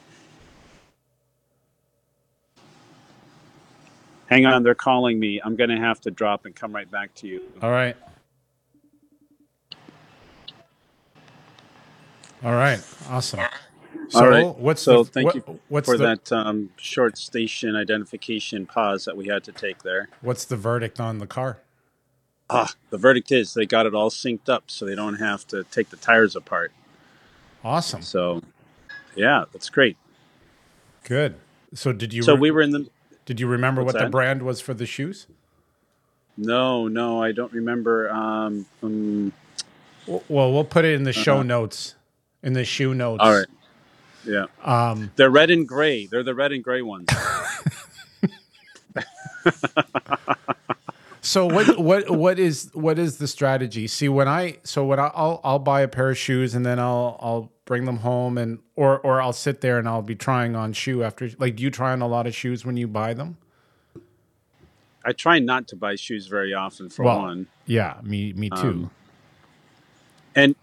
hang 4.27 4.47
on, 4.47 4.63
they're 4.63 4.75
calling 4.75 5.19
me. 5.19 5.41
I'm 5.45 5.57
going 5.57 5.71
to 5.71 5.77
have 5.79 6.01
to 6.03 6.11
drop 6.11 6.45
and 6.47 6.55
come 6.55 6.73
right 6.75 6.91
back 6.91 7.15
to 7.17 7.27
you. 7.29 7.43
All 7.63 7.71
right. 7.71 7.97
All 12.45 12.53
right. 12.53 12.81
Awesome. 13.09 13.41
So 14.09 14.21
All 14.21 14.29
right. 14.29 14.57
what's 14.59 14.85
So 14.85 15.05
the 15.05 15.11
thank 15.11 15.25
what- 15.27 15.35
you 15.49 15.61
what's 15.69 15.87
for 15.89 15.97
the 15.97 16.05
that 16.05 16.33
um, 16.33 16.71
short 16.77 17.19
station 17.19 17.75
identification 17.75 18.67
pause 18.67 19.05
that 19.07 19.17
we 19.17 19.27
had 19.27 19.43
to 19.45 19.53
take 19.53 19.83
there. 19.83 20.09
what's 20.21 20.45
the 20.45 20.57
verdict 20.57 21.01
on 21.01 21.19
the 21.19 21.27
car? 21.27 21.59
Ah, 22.49 22.73
the 22.91 22.99
verdict 22.99 23.33
is 23.33 23.55
they 23.55 23.67
got 23.67 23.87
it 23.87 23.95
all 23.95 24.11
synced 24.11 24.49
up, 24.49 24.65
so 24.69 24.85
they 24.85 24.95
don't 24.95 25.17
have 25.17 25.45
to 25.49 25.65
take 25.65 25.91
the 25.91 25.97
tires 25.97 26.37
apart. 26.37 26.71
Awesome. 27.65 28.03
So, 28.03 28.43
yeah, 29.17 29.47
that's 29.53 29.69
great. 29.69 29.97
Good. 31.03 31.35
So 31.75 31.93
did 31.93 32.13
you 32.15 32.23
So 32.23 32.35
re- 32.35 32.41
we 32.41 32.51
were 32.53 32.63
in 32.63 32.71
the 32.71 32.89
did 33.27 33.39
you 33.41 33.47
remember 33.47 33.83
What's 33.83 33.95
what 33.95 34.01
the 34.05 34.11
brand 34.11 34.43
was 34.43 34.61
for 34.63 34.73
the 34.73 34.87
shoes? 34.87 35.27
no, 36.39 36.87
no, 36.89 37.23
I 37.23 37.33
don't 37.33 37.53
remember. 37.53 38.11
Um, 38.11 38.65
um, 38.83 39.33
Well, 40.07 40.53
we'll 40.53 40.65
put 40.65 40.85
it 40.85 40.95
in 40.95 41.05
the 41.05 41.13
show 41.13 41.35
Uh-huh. 41.37 41.43
notes. 41.45 41.95
In 42.43 42.53
the 42.55 42.65
shoe 42.65 42.95
notes. 42.95 43.23
all 43.25 43.33
right, 43.35 43.47
yeah, 44.25 44.47
Um 44.63 45.11
they're 45.17 45.31
red 45.31 45.51
and 45.51 45.67
gray. 45.69 46.07
They're 46.07 46.23
the 46.23 46.35
red 46.35 46.53
and 46.53 46.63
gray 46.65 46.81
ones. 46.83 47.09
So 51.27 51.45
what 51.45 51.77
what 51.77 52.09
what 52.09 52.39
is 52.39 52.71
what 52.73 53.01
is 53.01 53.19
the 53.19 53.27
strategy? 53.27 53.89
See, 53.89 54.09
when 54.09 54.29
I 54.29 54.59
so 54.63 54.85
when 54.85 55.01
I, 55.01 55.11
I'll 55.13 55.41
I'll 55.43 55.59
buy 55.59 55.81
a 55.81 55.89
pair 55.89 56.11
of 56.11 56.17
shoes 56.17 56.55
and 56.55 56.65
then 56.65 56.79
I'll 56.79 57.19
I'll 57.21 57.53
bring 57.65 57.85
them 57.85 57.99
home 57.99 58.39
and 58.39 58.61
or 58.77 59.01
or 59.01 59.21
I'll 59.21 59.33
sit 59.33 59.61
there 59.61 59.79
and 59.79 59.89
I'll 59.89 60.03
be 60.03 60.15
trying 60.15 60.55
on 60.55 60.73
shoe 60.73 61.03
after 61.03 61.29
like 61.39 61.57
do 61.57 61.65
you 61.65 61.71
try 61.71 61.91
on 61.91 62.01
a 62.01 62.07
lot 62.07 62.29
of 62.29 62.35
shoes 62.35 62.65
when 62.65 62.77
you 62.77 62.87
buy 62.87 63.13
them? 63.13 63.39
I 65.05 65.13
try 65.13 65.41
not 65.41 65.67
to 65.69 65.77
buy 65.77 65.97
shoes 65.97 66.29
very 66.29 66.55
often 66.55 66.91
for 66.91 67.05
Well, 67.05 67.19
one, 67.19 67.49
Yeah, 67.67 67.99
me 68.05 68.33
me 68.33 68.49
too. 68.49 68.57
Um, 68.57 68.91
and 70.37 70.55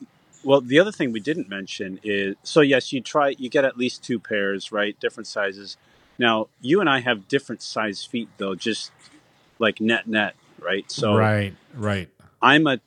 well, 0.46 0.62
the 0.62 0.80
other 0.80 0.94
thing 0.94 1.12
we 1.12 1.20
didn't 1.20 1.50
mention 1.50 2.00
is 2.04 2.38
so 2.44 2.62
yes, 2.62 2.94
you 2.94 3.02
try 3.02 3.36
you 3.38 3.50
get 3.50 3.66
at 3.66 3.78
least 3.78 4.02
two 4.02 4.18
pairs, 4.18 4.72
right? 4.72 4.98
Different 5.02 5.28
sizes. 5.28 5.76
Now 6.18 6.48
you 6.62 6.80
and 6.80 6.90
I 6.90 7.02
have 7.02 7.28
different 7.28 7.62
size 7.62 8.06
feet 8.06 8.30
though, 8.38 8.56
just 8.56 8.92
like 9.60 9.82
net 9.82 10.08
net, 10.08 10.36
right? 10.64 10.90
So 10.92 11.16
right, 11.16 11.54
right. 11.76 12.10
I'm 12.42 12.68
a 12.68 12.80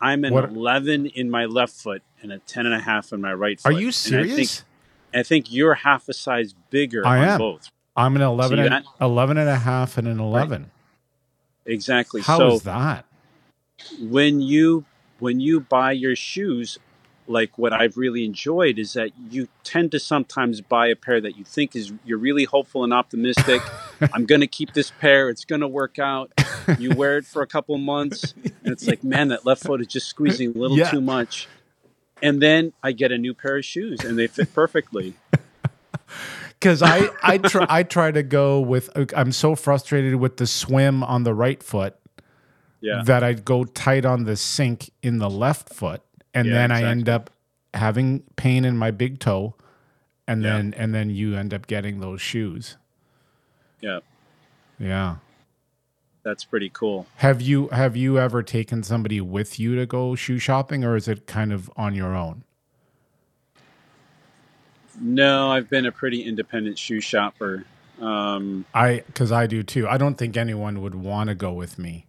I'm 0.00 0.24
an 0.24 0.32
What- 0.34 0.50
11 0.50 1.06
in 1.06 1.30
my 1.30 1.44
left 1.46 1.74
foot 1.74 2.02
and 2.22 2.32
a 2.32 2.38
10 2.38 2.66
and 2.66 2.74
a 2.74 2.80
half 2.80 3.12
in 3.12 3.20
my 3.20 3.32
right 3.32 3.58
foot. 3.60 3.68
Are 3.68 3.72
you 3.72 3.86
And 3.86 4.16
I 4.16 4.22
think, 4.24 4.48
serious? 4.48 4.64
I 5.14 5.22
think 5.22 5.52
you're 5.52 5.74
half 5.74 6.08
a 6.08 6.12
size 6.12 6.54
bigger 6.70 7.06
I 7.06 7.18
on 7.18 7.28
am. 7.28 7.38
both. 7.38 7.70
I'm 7.96 8.16
an 8.16 8.22
11 8.22 8.58
and, 8.58 8.84
11 9.00 9.38
and 9.38 9.48
a 9.48 9.56
half 9.56 9.96
and 9.98 10.08
an 10.08 10.18
11. 10.18 10.70
Exactly. 11.64 12.22
So 12.22 12.26
how 12.38 12.46
is 12.52 12.62
that? 12.62 13.06
when 14.00 14.40
you 14.40 14.84
when 15.18 15.40
you 15.40 15.60
buy 15.60 15.92
your 15.92 16.16
shoes, 16.16 16.78
like 17.26 17.56
what 17.56 17.72
I've 17.72 17.96
really 17.96 18.24
enjoyed 18.24 18.78
is 18.78 18.92
that 18.92 19.10
you 19.30 19.48
tend 19.62 19.92
to 19.92 19.98
sometimes 19.98 20.60
buy 20.60 20.88
a 20.88 20.96
pair 20.96 21.20
that 21.20 21.36
you 21.38 21.44
think 21.44 21.74
is 21.74 21.92
you're 22.04 22.18
really 22.18 22.44
hopeful 22.44 22.84
and 22.84 22.92
optimistic. 22.92 23.62
I'm 24.12 24.26
going 24.26 24.40
to 24.42 24.46
keep 24.46 24.74
this 24.74 24.90
pair. 24.90 25.30
It's 25.30 25.44
going 25.44 25.62
to 25.62 25.68
work 25.68 25.98
out. 25.98 26.32
You 26.78 26.90
wear 26.94 27.16
it 27.18 27.24
for 27.26 27.40
a 27.42 27.46
couple 27.46 27.76
months, 27.78 28.34
and 28.42 28.72
it's 28.72 28.86
like, 28.86 29.02
man, 29.04 29.28
that 29.28 29.46
left 29.46 29.62
foot 29.64 29.80
is 29.80 29.86
just 29.86 30.06
squeezing 30.08 30.50
a 30.54 30.58
little 30.58 30.76
Yeah. 30.78 30.90
too 30.90 31.00
much. 31.00 31.48
And 32.22 32.40
then 32.42 32.72
I 32.82 32.92
get 32.92 33.10
a 33.12 33.18
new 33.18 33.34
pair 33.34 33.56
of 33.58 33.64
shoes, 33.64 34.00
and 34.04 34.18
they 34.18 34.26
fit 34.26 34.52
perfectly. 34.54 35.14
Because 36.60 36.80
I 36.82 37.08
I 37.22 37.38
try 37.38 37.66
I 37.68 37.82
try 37.82 38.10
to 38.10 38.22
go 38.22 38.60
with 38.60 38.88
uh, 38.96 39.04
I'm 39.14 39.32
so 39.32 39.54
frustrated 39.54 40.14
with 40.16 40.38
the 40.38 40.46
swim 40.46 41.02
on 41.04 41.24
the 41.24 41.34
right 41.34 41.62
foot 41.62 41.94
Yeah. 42.80 43.02
that 43.04 43.22
I 43.22 43.34
go 43.34 43.64
tight 43.64 44.06
on 44.06 44.24
the 44.24 44.34
sink 44.36 44.90
in 45.02 45.18
the 45.18 45.28
left 45.28 45.74
foot, 45.74 46.00
and 46.34 46.48
Yeah, 46.48 46.54
then 46.54 46.72
I 46.72 46.82
end 46.82 47.08
up 47.08 47.30
having 47.72 48.22
pain 48.36 48.64
in 48.64 48.76
my 48.76 48.90
big 48.90 49.18
toe, 49.18 49.54
and 50.26 50.42
Yeah. 50.42 50.52
then 50.54 50.74
and 50.76 50.94
then 50.94 51.10
you 51.10 51.34
end 51.36 51.54
up 51.54 51.66
getting 51.66 52.00
those 52.00 52.20
shoes. 52.20 52.76
Yeah. 53.80 54.00
Yeah. 54.78 55.16
That's 56.22 56.44
pretty 56.44 56.70
cool. 56.70 57.06
Have 57.16 57.42
you 57.42 57.68
have 57.68 57.96
you 57.96 58.18
ever 58.18 58.42
taken 58.42 58.82
somebody 58.82 59.20
with 59.20 59.60
you 59.60 59.76
to 59.76 59.84
go 59.86 60.14
shoe 60.14 60.38
shopping, 60.38 60.82
or 60.84 60.96
is 60.96 61.06
it 61.06 61.26
kind 61.26 61.52
of 61.52 61.70
on 61.76 61.94
your 61.94 62.14
own? 62.14 62.44
No, 65.00 65.50
I've 65.50 65.68
been 65.68 65.86
a 65.86 65.92
pretty 65.92 66.22
independent 66.22 66.78
shoe 66.78 67.00
shopper. 67.00 67.64
Um, 68.00 68.64
I 68.74 69.02
because 69.06 69.32
I 69.32 69.46
do 69.46 69.62
too. 69.62 69.86
I 69.88 69.98
don't 69.98 70.16
think 70.16 70.36
anyone 70.36 70.80
would 70.82 70.94
want 70.94 71.28
to 71.28 71.34
go 71.34 71.52
with 71.52 71.78
me. 71.78 72.06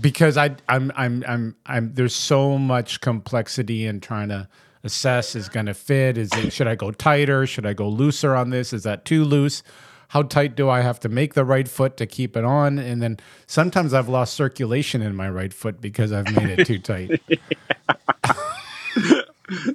Because 0.00 0.36
I 0.36 0.56
I'm 0.68 0.92
I'm 0.96 1.24
I'm 1.26 1.56
I'm 1.66 1.94
there's 1.94 2.14
so 2.14 2.58
much 2.58 3.00
complexity 3.00 3.86
in 3.86 4.00
trying 4.00 4.28
to 4.28 4.48
assess 4.82 5.34
is 5.34 5.48
going 5.48 5.66
to 5.66 5.74
fit? 5.74 6.18
Is 6.18 6.32
it 6.34 6.52
should 6.52 6.68
I 6.68 6.74
go 6.74 6.90
tighter? 6.90 7.46
Should 7.46 7.66
I 7.66 7.72
go 7.72 7.88
looser 7.88 8.34
on 8.34 8.50
this? 8.50 8.72
Is 8.72 8.82
that 8.84 9.04
too 9.04 9.24
loose? 9.24 9.62
How 10.08 10.22
tight 10.22 10.54
do 10.54 10.68
I 10.68 10.82
have 10.82 11.00
to 11.00 11.08
make 11.08 11.34
the 11.34 11.44
right 11.44 11.66
foot 11.66 11.96
to 11.96 12.06
keep 12.06 12.36
it 12.36 12.44
on? 12.44 12.78
And 12.78 13.02
then 13.02 13.18
sometimes 13.46 13.92
I've 13.92 14.08
lost 14.08 14.34
circulation 14.34 15.02
in 15.02 15.16
my 15.16 15.28
right 15.28 15.52
foot 15.52 15.80
because 15.80 16.12
I've 16.12 16.32
made 16.36 16.58
it 16.58 16.66
too 16.66 16.78
tight. 16.78 17.20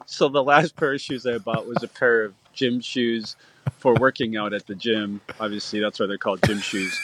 So 0.05 0.27
the 0.29 0.43
last 0.43 0.75
pair 0.75 0.93
of 0.93 1.01
shoes 1.01 1.25
I 1.25 1.37
bought 1.37 1.67
was 1.67 1.83
a 1.83 1.87
pair 1.87 2.25
of 2.25 2.33
gym 2.53 2.81
shoes 2.81 3.35
for 3.77 3.93
working 3.93 4.35
out 4.35 4.53
at 4.53 4.65
the 4.67 4.75
gym. 4.75 5.21
Obviously, 5.39 5.79
that's 5.79 5.99
why 5.99 6.07
they're 6.07 6.17
called 6.17 6.41
gym 6.43 6.59
shoes. 6.59 6.99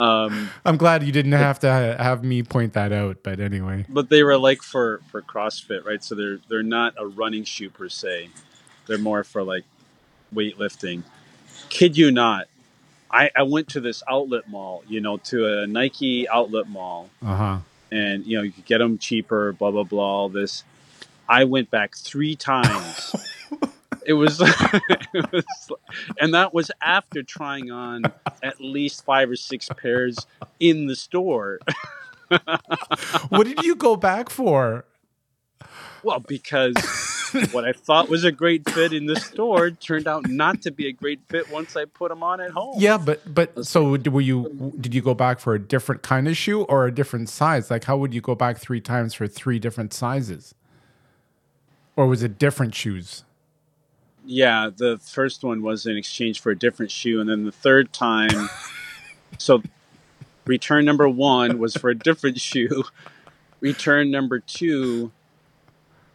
Um, 0.00 0.50
I'm 0.64 0.76
glad 0.76 1.02
you 1.02 1.12
didn't 1.12 1.32
have 1.32 1.58
to 1.60 1.68
have 1.68 2.24
me 2.24 2.42
point 2.42 2.72
that 2.72 2.90
out 2.92 3.18
but 3.22 3.38
anyway 3.38 3.84
but 3.88 4.08
they 4.08 4.22
were 4.22 4.38
like 4.38 4.62
for 4.62 5.00
for 5.10 5.20
CrossFit, 5.22 5.84
right? 5.84 6.02
So 6.02 6.14
they're 6.14 6.38
they're 6.48 6.62
not 6.62 6.94
a 6.98 7.06
running 7.06 7.44
shoe 7.44 7.70
per 7.70 7.88
se. 7.88 8.30
They're 8.86 8.98
more 8.98 9.24
for 9.24 9.42
like 9.42 9.64
weightlifting. 10.34 11.02
Kid 11.68 11.96
you 11.96 12.10
not, 12.10 12.46
I, 13.10 13.30
I 13.36 13.42
went 13.42 13.68
to 13.68 13.80
this 13.80 14.02
outlet 14.08 14.48
mall, 14.48 14.82
you 14.88 15.00
know, 15.00 15.18
to 15.18 15.62
a 15.62 15.66
Nike 15.66 16.28
outlet 16.28 16.68
mall, 16.68 17.10
uh-huh 17.22 17.58
and 17.90 18.26
you 18.26 18.36
know 18.36 18.42
you 18.42 18.52
could 18.52 18.64
get 18.64 18.78
them 18.78 18.98
cheaper, 18.98 19.52
blah 19.52 19.70
blah 19.70 19.84
blah. 19.84 20.04
All 20.04 20.28
this. 20.28 20.64
I 21.28 21.44
went 21.44 21.70
back 21.70 21.94
three 21.94 22.34
times. 22.34 23.14
it 24.10 24.14
was, 24.14 24.40
it 25.14 25.32
was, 25.32 25.44
and 26.18 26.34
that 26.34 26.52
was 26.52 26.72
after 26.82 27.22
trying 27.22 27.70
on 27.70 28.02
at 28.42 28.60
least 28.60 29.04
five 29.04 29.30
or 29.30 29.36
six 29.36 29.68
pairs 29.68 30.26
in 30.58 30.88
the 30.88 30.96
store. 30.96 31.60
what 33.28 33.44
did 33.46 33.62
you 33.62 33.76
go 33.76 33.94
back 33.94 34.28
for? 34.28 34.84
Well, 36.02 36.18
because 36.18 36.74
what 37.52 37.64
I 37.64 37.72
thought 37.72 38.08
was 38.08 38.24
a 38.24 38.32
great 38.32 38.68
fit 38.68 38.92
in 38.92 39.06
the 39.06 39.14
store 39.14 39.70
turned 39.70 40.08
out 40.08 40.28
not 40.28 40.62
to 40.62 40.72
be 40.72 40.88
a 40.88 40.92
great 40.92 41.20
fit 41.28 41.48
once 41.48 41.76
I 41.76 41.84
put 41.84 42.08
them 42.08 42.24
on 42.24 42.40
at 42.40 42.50
home. 42.50 42.74
Yeah, 42.80 42.98
but 42.98 43.32
but 43.32 43.64
so 43.64 43.96
were 43.96 44.20
you? 44.20 44.74
Did 44.80 44.92
you 44.92 45.02
go 45.02 45.14
back 45.14 45.38
for 45.38 45.54
a 45.54 45.60
different 45.60 46.02
kind 46.02 46.26
of 46.26 46.36
shoe 46.36 46.62
or 46.62 46.86
a 46.86 46.92
different 46.92 47.28
size? 47.28 47.70
Like, 47.70 47.84
how 47.84 47.96
would 47.96 48.12
you 48.12 48.20
go 48.20 48.34
back 48.34 48.58
three 48.58 48.80
times 48.80 49.14
for 49.14 49.28
three 49.28 49.60
different 49.60 49.92
sizes? 49.92 50.52
Or 51.94 52.08
was 52.08 52.24
it 52.24 52.40
different 52.40 52.74
shoes? 52.74 53.22
Yeah, 54.24 54.70
the 54.74 54.98
first 54.98 55.42
one 55.42 55.62
was 55.62 55.86
in 55.86 55.96
exchange 55.96 56.40
for 56.40 56.50
a 56.50 56.58
different 56.58 56.90
shoe, 56.90 57.20
and 57.20 57.28
then 57.28 57.44
the 57.44 57.52
third 57.52 57.92
time, 57.92 58.48
so 59.38 59.62
return 60.46 60.84
number 60.84 61.08
one 61.08 61.58
was 61.58 61.74
for 61.74 61.90
a 61.90 61.94
different 61.94 62.40
shoe. 62.40 62.84
Return 63.60 64.10
number 64.10 64.38
two 64.38 65.12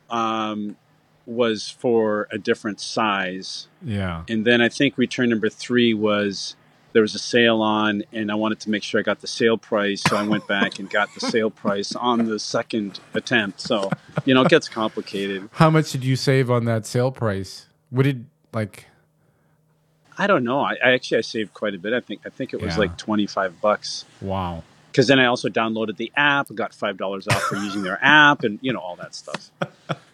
um, 0.10 0.78
was 1.26 1.70
for 1.70 2.28
a 2.32 2.38
different 2.38 2.80
size. 2.80 3.68
Yeah. 3.84 4.24
And 4.28 4.46
then 4.46 4.62
I 4.62 4.70
think 4.70 4.98
return 4.98 5.30
number 5.30 5.50
three 5.50 5.94
was 5.94 6.56
there 6.94 7.02
was 7.02 7.14
a 7.14 7.20
sale 7.20 7.62
on, 7.62 8.04
and 8.14 8.32
I 8.32 8.36
wanted 8.36 8.62
to 8.62 8.70
make 8.70 8.82
sure 8.82 9.00
I 9.00 9.04
got 9.04 9.20
the 9.20 9.28
sale 9.28 9.58
price. 9.58 10.02
So 10.02 10.16
I 10.16 10.24
went 10.24 10.48
back 10.48 10.80
and 10.80 10.90
got 10.90 11.14
the 11.14 11.20
sale 11.20 11.50
price 11.50 11.94
on 11.94 12.26
the 12.26 12.40
second 12.40 13.00
attempt. 13.14 13.60
So, 13.60 13.92
you 14.24 14.34
know, 14.34 14.44
it 14.44 14.50
gets 14.50 14.70
complicated. 14.70 15.50
How 15.54 15.70
much 15.70 15.92
did 15.92 16.06
you 16.06 16.16
save 16.16 16.50
on 16.50 16.66
that 16.66 16.86
sale 16.86 17.12
price? 17.12 17.66
What 17.96 18.04
did 18.04 18.26
like? 18.52 18.88
I 20.18 20.28
don't 20.28 20.44
know. 20.44 20.60
I, 20.60 20.74
I 20.84 20.92
actually 20.94 21.20
I 21.20 21.22
saved 21.22 21.54
quite 21.54 21.74
a 21.74 21.78
bit. 21.78 21.94
I 21.94 22.02
think 22.02 22.22
I 22.26 22.30
think 22.30 22.54
it 22.54 22.62
was 22.62 22.74
Yeah. 22.76 22.80
like 22.82 22.98
twenty 22.98 23.26
five 23.26 23.62
bucks. 23.62 24.04
Wow. 24.22 24.64
Because 24.92 25.08
then 25.08 25.20
I 25.20 25.26
also 25.26 25.50
downloaded 25.50 25.98
the 25.98 26.12
app, 26.16 26.48
got 26.54 26.74
five 26.74 26.98
dollars 26.98 27.28
off 27.28 27.42
for 27.44 27.56
using 27.56 27.84
their 27.84 27.98
app, 28.02 28.44
and 28.44 28.60
you 28.62 28.74
know 28.74 28.80
all 28.80 28.96
that 28.98 29.16
stuff. 29.16 29.50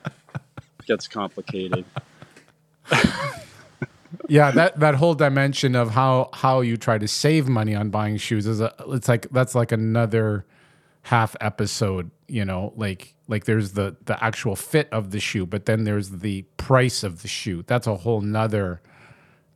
gets 0.85 1.07
complicated. 1.07 1.85
Yeah, 4.27 4.51
that 4.51 4.79
that 4.79 4.95
whole 4.95 5.13
dimension 5.13 5.75
of 5.75 5.91
how 5.91 6.29
how 6.33 6.61
you 6.61 6.75
try 6.77 6.97
to 6.97 7.07
save 7.07 7.47
money 7.47 7.73
on 7.75 7.89
buying 7.89 8.17
shoes 8.17 8.45
is 8.45 8.59
a 8.61 8.73
it's 8.89 9.07
like 9.07 9.29
that's 9.29 9.55
like 9.55 9.71
another 9.71 10.45
half 11.03 11.35
episode, 11.41 12.11
you 12.31 12.45
know, 12.45 12.71
like 12.75 13.13
like 13.27 13.43
there's 13.45 13.73
the 13.73 13.95
the 14.05 14.23
actual 14.23 14.55
fit 14.55 14.87
of 14.91 15.11
the 15.11 15.19
shoe, 15.19 15.45
but 15.45 15.65
then 15.65 15.83
there's 15.83 16.09
the 16.09 16.43
price 16.57 17.03
of 17.03 17.21
the 17.21 17.27
shoe. 17.27 17.63
That's 17.67 17.87
a 17.87 17.95
whole 17.95 18.21
nother 18.21 18.81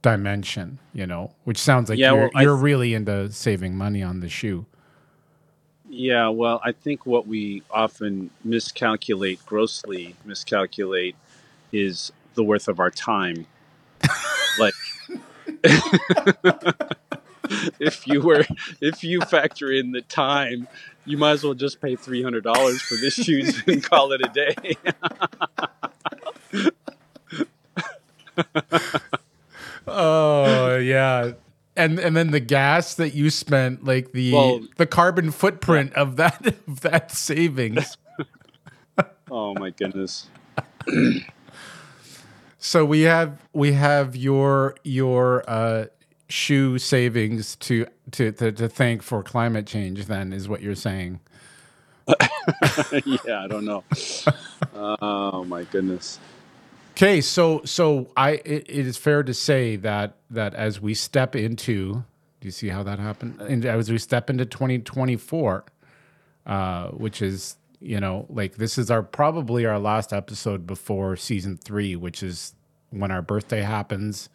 dimension, 0.02 0.80
you 0.94 1.08
know, 1.08 1.34
which 1.46 1.58
sounds 1.58 1.90
like 1.90 1.98
Yeah, 1.98 2.12
you're 2.12 2.30
well, 2.34 2.44
you're 2.44 2.56
th- 2.56 2.64
really 2.64 2.94
into 2.94 3.32
saving 3.32 3.76
money 3.76 4.04
on 4.04 4.20
the 4.20 4.30
shoe. 4.30 4.66
Yeah, 5.90 6.28
well, 6.28 6.60
I 6.64 6.74
think 6.74 7.06
what 7.06 7.26
we 7.28 7.64
often 7.72 8.30
miscalculate, 8.44 9.44
grossly 9.46 10.16
miscalculate, 10.26 11.16
is 11.72 12.12
the 12.34 12.44
worth 12.44 12.68
of 12.68 12.80
our 12.80 12.92
time. 12.92 13.48
like, 14.60 14.74
if 17.80 18.06
you 18.06 18.22
were, 18.22 18.46
if 18.82 19.04
you 19.04 19.22
factor 19.22 19.72
in 19.72 19.92
the 19.92 20.02
time, 20.02 20.68
you 21.06 21.18
might 21.18 21.32
as 21.32 21.44
well 21.44 21.54
just 21.54 21.82
pay 21.82 21.96
three 21.96 22.22
hundred 22.24 22.44
dollars 22.44 22.82
for 22.82 22.96
this 22.96 23.14
shoes 23.14 23.62
and 23.68 23.84
call 23.84 24.12
it 24.12 24.22
a 24.22 24.30
day. 24.34 24.76
Oh 29.88 30.78
yeah. 30.78 31.34
And 31.76 32.00
and 32.00 32.16
then 32.16 32.32
the 32.32 32.40
gas 32.40 32.96
that 32.96 33.14
you 33.14 33.30
spent, 33.30 33.84
like 33.86 34.12
the 34.14 34.34
Well- 34.34 34.62
the 34.78 34.86
carbon 34.88 35.32
footprint 35.32 35.94
of 35.94 36.16
that 36.16 36.46
of 36.68 36.82
that 36.82 37.12
savings. 37.12 37.98
oh 39.30 39.54
my 39.56 39.70
goodness! 39.72 40.28
So 42.58 42.84
we 42.84 43.02
have 43.02 43.38
we 43.54 43.74
have 43.74 44.16
your 44.16 44.76
your 44.84 45.44
uh, 45.48 45.86
shoe 46.28 46.80
savings 46.80 47.56
to, 47.58 47.86
to 48.12 48.32
to 48.32 48.52
to 48.52 48.70
thank 48.70 49.02
for 49.02 49.24
climate 49.24 49.68
change. 49.68 50.06
Then 50.06 50.34
is 50.34 50.48
what 50.48 50.62
you're 50.62 50.76
saying. 50.76 51.20
yeah, 53.06 53.44
I 53.44 53.48
don't 53.48 53.66
know. 53.66 53.84
Oh 54.74 55.44
my 55.46 55.64
goodness. 55.64 56.20
Okay, 56.92 57.20
so 57.20 57.62
so 57.66 58.10
I 58.16 58.32
it, 58.46 58.66
it 58.70 58.88
is 58.88 58.98
fair 58.98 59.24
to 59.24 59.34
say 59.34 59.76
that 59.78 60.16
that 60.30 60.54
as 60.54 60.80
we 60.80 60.94
step 60.94 61.36
into, 61.36 62.04
do 62.40 62.48
you 62.48 62.52
see 62.52 62.70
how 62.70 62.84
that 62.84 63.00
happened? 63.00 63.42
And 63.42 63.66
as 63.66 63.92
we 63.92 63.98
step 63.98 64.30
into 64.30 64.46
2024, 64.46 65.66
uh, 66.46 66.88
which 66.90 67.22
is 67.22 67.58
you 67.82 68.00
know 68.00 68.26
like 68.30 68.56
this 68.56 68.78
is 68.78 68.90
our 68.90 69.04
probably 69.04 69.66
our 69.66 69.80
last 69.80 70.14
episode 70.14 70.66
before 70.66 71.16
season 71.16 71.58
three, 71.58 71.96
which 71.96 72.24
is 72.24 72.54
when 72.92 73.12
our 73.12 73.22
birthday 73.22 73.62
happens. 73.62 74.30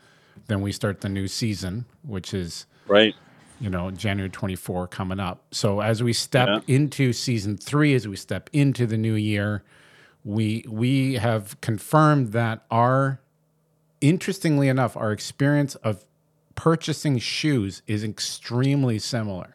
Then 0.47 0.61
we 0.61 0.73
start 0.73 1.01
the 1.01 1.09
new 1.09 1.29
season, 1.29 1.85
which 2.03 2.33
is 2.35 2.67
Right. 2.87 3.15
you 3.61 3.71
know, 3.71 3.91
January 3.91 4.31
24 4.31 4.89
coming 4.89 5.21
up. 5.21 5.45
So 5.51 5.81
as 5.81 6.03
we 6.03 6.13
step 6.13 6.49
Yeah. 6.49 6.61
into 6.75 7.13
season 7.13 7.57
three, 7.57 7.95
as 7.95 8.09
we 8.09 8.17
step 8.17 8.49
into 8.53 8.87
the 8.87 8.97
new 8.99 9.15
year, 9.15 9.63
we 10.25 10.65
we 10.69 11.15
have 11.15 11.61
confirmed 11.61 12.33
that 12.33 12.65
our 12.71 13.21
interestingly 14.01 14.69
enough, 14.69 14.97
our 14.97 15.13
experience 15.13 15.75
of 15.77 16.05
purchasing 16.55 17.19
shoes 17.19 17.83
is 17.87 18.03
extremely 18.05 18.99
similar. 18.99 19.55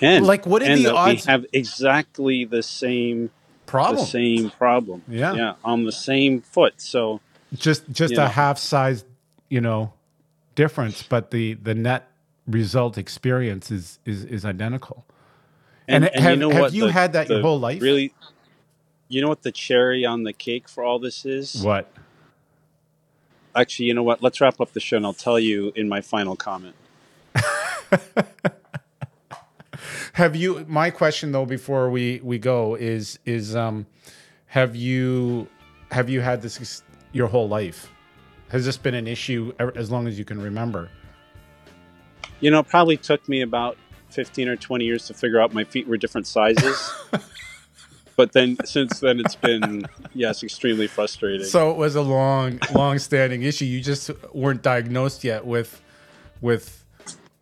And 0.00 0.26
Like, 0.26 0.46
what 0.46 0.62
are 0.62 0.76
the 0.76 0.92
odds- 0.94 1.26
We 1.26 1.30
have 1.30 1.46
exactly 1.52 2.44
the 2.44 2.62
same 2.62 3.30
Problem. 3.66 3.96
the 3.98 4.06
same 4.06 4.50
problem. 4.50 5.02
Yeah. 5.08 5.34
yeah, 5.34 5.52
on 5.64 5.84
the 5.84 5.92
same 5.92 6.40
foot. 6.40 6.74
So 6.80 7.20
Just 7.54 7.90
just 7.90 8.14
a 8.16 8.28
half 8.28 8.58
size, 8.58 9.04
you 9.52 9.60
know, 9.60 9.92
difference, 10.54 11.02
but 11.02 11.30
the 11.30 11.52
the 11.54 11.74
net 11.74 12.10
result 12.46 12.96
experience 12.96 13.70
is 13.70 13.98
is 14.06 14.24
is 14.24 14.46
identical. 14.46 15.04
And 15.86 16.04
have- 16.04 16.40
have 16.40 16.74
you 16.74 16.86
had 16.86 17.12
that 17.12 17.28
your 17.28 17.42
whole 17.42 17.60
life? 17.60 17.82
Really, 17.82 18.14
you 19.08 19.20
know 19.20 19.28
what 19.28 19.42
the 19.42 19.52
cherry 19.52 20.06
on 20.06 20.22
the 20.22 20.32
cake 20.32 20.70
for 20.70 20.82
all 20.82 20.98
this 20.98 21.26
is? 21.26 21.62
What? 21.62 21.92
Actually, 23.54 23.88
you 23.88 23.94
know 23.94 24.02
what? 24.02 24.22
Let's 24.22 24.40
wrap 24.40 24.58
up 24.58 24.72
the 24.72 24.80
show, 24.80 24.96
and 24.96 25.04
I'll 25.04 25.12
tell 25.12 25.38
you 25.38 25.70
in 25.76 25.86
my 25.86 26.00
final 26.00 26.34
comment. 26.34 26.74
Have 30.14 30.34
you? 30.34 30.64
My 30.66 30.88
question 30.88 31.32
though, 31.32 31.44
before 31.44 31.90
we 31.90 32.20
we 32.22 32.38
go, 32.38 32.74
is 32.74 33.18
is 33.26 33.54
um, 33.54 33.84
have 34.46 34.74
you 34.74 35.46
have 35.90 36.08
you 36.08 36.22
had 36.22 36.40
this 36.40 36.82
your 37.12 37.26
whole 37.28 37.48
life? 37.48 37.90
Has 38.52 38.66
this 38.66 38.76
been 38.76 38.94
an 38.94 39.08
issue 39.08 39.54
ever, 39.58 39.72
as 39.74 39.90
long 39.90 40.06
as 40.06 40.18
you 40.18 40.26
can 40.26 40.38
remember? 40.38 40.90
You 42.40 42.50
know, 42.50 42.58
it 42.58 42.68
probably 42.68 42.98
took 42.98 43.26
me 43.26 43.40
about 43.40 43.78
fifteen 44.10 44.46
or 44.46 44.56
twenty 44.56 44.84
years 44.84 45.06
to 45.06 45.14
figure 45.14 45.40
out 45.40 45.54
my 45.54 45.64
feet 45.64 45.88
were 45.88 45.96
different 45.96 46.26
sizes. 46.26 46.92
but 48.16 48.32
then, 48.32 48.58
since 48.66 49.00
then, 49.00 49.20
it's 49.20 49.36
been 49.36 49.86
yes, 50.12 50.42
extremely 50.42 50.86
frustrating. 50.86 51.46
So 51.46 51.70
it 51.70 51.78
was 51.78 51.96
a 51.96 52.02
long, 52.02 52.60
long 52.74 52.98
standing 52.98 53.42
issue. 53.42 53.64
You 53.64 53.80
just 53.80 54.10
weren't 54.34 54.60
diagnosed 54.60 55.24
yet 55.24 55.46
with 55.46 55.80
with 56.42 56.84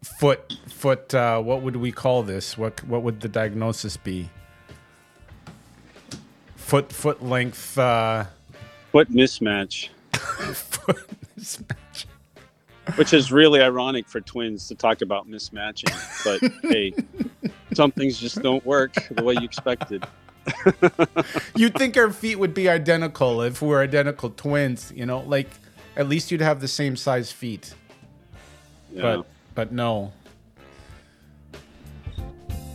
foot 0.05 0.57
foot. 0.69 1.13
Uh, 1.13 1.41
what 1.43 1.63
would 1.63 1.75
we 1.75 1.91
call 1.91 2.23
this? 2.23 2.57
What 2.57 2.85
what 2.85 3.03
would 3.03 3.21
the 3.21 3.29
diagnosis 3.29 3.97
be? 3.97 4.31
Foot 6.55 6.93
foot 6.93 7.21
length. 7.21 7.77
Uh, 7.77 8.27
Foot 8.93 9.11
mismatch. 9.11 9.89
Mismatch. 11.37 12.07
Which 12.97 13.13
is 13.13 13.31
really 13.31 13.61
ironic 13.61 14.09
for 14.09 14.21
twins 14.21 14.67
to 14.69 14.75
talk 14.75 15.01
about 15.01 15.29
mismatching. 15.29 15.95
But 16.25 16.71
hey, 16.71 16.93
some 17.73 17.93
things 17.93 18.19
just 18.19 18.43
don't 18.43 18.65
work 18.67 18.95
the 19.11 19.23
way 19.23 19.35
you 19.35 19.45
expected. 19.45 20.05
You'd 21.55 21.75
think 21.75 21.97
our 21.97 22.11
feet 22.11 22.37
would 22.37 22.55
be 22.55 22.69
identical 22.69 23.43
if 23.43 23.63
we're 23.63 23.83
identical 23.83 24.31
twins, 24.31 24.93
you 24.95 25.07
know, 25.07 25.21
like 25.21 25.49
at 25.97 26.09
least 26.09 26.31
you'd 26.31 26.41
have 26.41 26.61
the 26.61 26.69
same 26.69 26.97
size 26.97 27.31
feet. 27.31 27.75
Yeah. 28.93 29.03
But 29.03 29.27
but 29.55 29.73
no. 29.73 30.13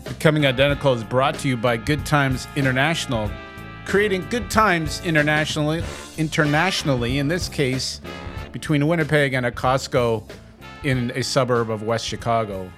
Becoming 0.05 0.45
Identical 0.45 0.93
is 0.93 1.03
brought 1.03 1.35
to 1.39 1.47
you 1.47 1.57
by 1.57 1.77
Good 1.77 2.05
Times 2.05 2.47
International, 2.55 3.29
creating 3.85 4.25
good 4.29 4.49
times 4.49 5.01
internationally 5.05 5.83
internationally, 6.17 7.19
in 7.19 7.27
this 7.27 7.47
case, 7.49 8.01
between 8.51 8.87
Winnipeg 8.87 9.33
and 9.33 9.45
a 9.45 9.51
Costco 9.51 10.29
in 10.83 11.11
a 11.15 11.23
suburb 11.23 11.69
of 11.69 11.83
West 11.83 12.05
Chicago. 12.05 12.71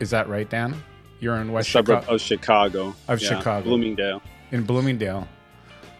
Is 0.00 0.10
that 0.10 0.28
right, 0.28 0.48
Dan? 0.48 0.74
You're 1.20 1.36
in 1.36 1.52
West 1.52 1.70
suburb 1.70 2.00
Chicago 2.02 2.14
of 2.14 2.20
Chicago. 2.20 2.94
Of 3.08 3.22
Yeah, 3.22 3.28
Chicago. 3.38 3.64
Bloomingdale. 3.64 4.22
in 4.52 4.62
Bloomingdale. 4.64 5.26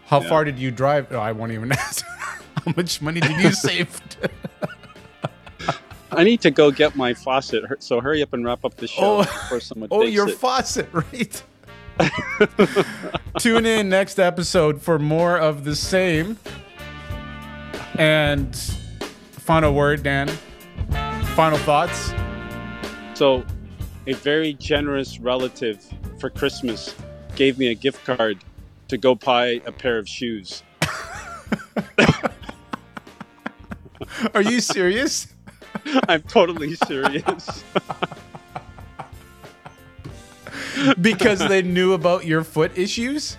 How 0.05 0.21
Yeah. 0.21 0.29
far 0.29 0.43
did 0.45 0.59
you 0.59 0.71
drive? 0.71 1.07
Oh, 1.11 1.17
I 1.19 1.31
won't 1.31 1.51
even 1.51 1.71
ask. 1.73 2.05
How 2.05 2.73
much 2.75 3.01
money 3.01 3.19
did 3.19 3.39
you 3.41 3.51
save? 3.51 3.99
I 6.11 6.23
need 6.23 6.41
to 6.41 6.51
go 6.51 6.71
get 6.71 6.95
my 6.95 7.13
faucet. 7.13 7.63
So 7.79 7.99
hurry 7.99 8.21
up 8.21 8.33
and 8.33 8.45
wrap 8.45 8.63
up 8.63 8.75
the 8.77 8.87
show 8.87 9.19
Oh. 9.19 9.23
before 9.23 9.59
someone 9.59 9.89
oh, 9.91 10.03
your 10.03 10.29
it. 10.29 10.37
faucet, 10.37 10.87
right? 10.93 11.43
Tune 13.39 13.65
in 13.67 13.89
next 13.89 14.19
episode 14.19 14.81
for 14.81 14.97
more 14.97 15.37
of 15.37 15.63
the 15.63 15.75
same. 15.75 16.37
And 17.95 18.55
final 19.31 19.73
word, 19.73 20.01
Dan. 20.01 20.27
Final 21.35 21.59
thoughts. 21.59 22.13
So, 23.13 23.45
a 24.07 24.13
very 24.13 24.53
generous 24.53 25.19
relative 25.19 25.85
for 26.19 26.31
Christmas 26.31 26.95
gave 27.35 27.59
me 27.59 27.67
a 27.67 27.75
gift 27.75 28.03
card 28.05 28.39
to 28.87 28.97
go 28.97 29.13
buy 29.13 29.61
a 29.65 29.71
pair 29.71 29.99
of 29.99 30.09
shoes. 30.09 30.63
Are 34.33 34.41
you 34.41 34.59
serious? 34.61 35.27
I'm 36.07 36.23
totally 36.23 36.75
serious. 36.75 37.63
because 41.01 41.39
they 41.39 41.61
knew 41.61 41.93
about 41.93 42.25
your 42.25 42.43
foot 42.43 42.77
issues, 42.77 43.37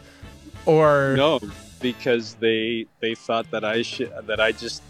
or 0.67 1.15
no, 1.17 1.41
because 1.81 2.35
they 2.35 2.87
they 3.01 3.15
thought 3.15 3.51
that 3.51 3.65
I 3.65 3.83
should 3.83 4.13
that 4.27 4.41
I 4.41 4.53
just 4.53 4.83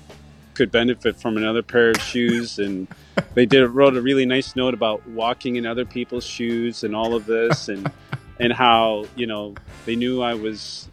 could 0.54 0.70
benefit 0.70 1.16
from 1.16 1.36
another 1.36 1.62
pair 1.62 1.90
of 1.90 2.00
shoes, 2.00 2.58
and 2.58 2.88
they 3.34 3.46
did 3.46 3.66
wrote 3.68 3.96
a 3.96 4.02
really 4.02 4.26
nice 4.26 4.56
note 4.56 4.74
about 4.74 5.06
walking 5.08 5.56
in 5.56 5.66
other 5.66 5.84
people's 5.84 6.24
shoes 6.24 6.84
and 6.84 6.94
all 6.94 7.14
of 7.14 7.26
this, 7.26 7.68
and 7.68 7.90
and 8.40 8.52
how 8.52 9.06
you 9.16 9.26
know 9.26 9.54
they 9.86 9.96
knew 9.96 10.22
I 10.22 10.34
was 10.34 10.88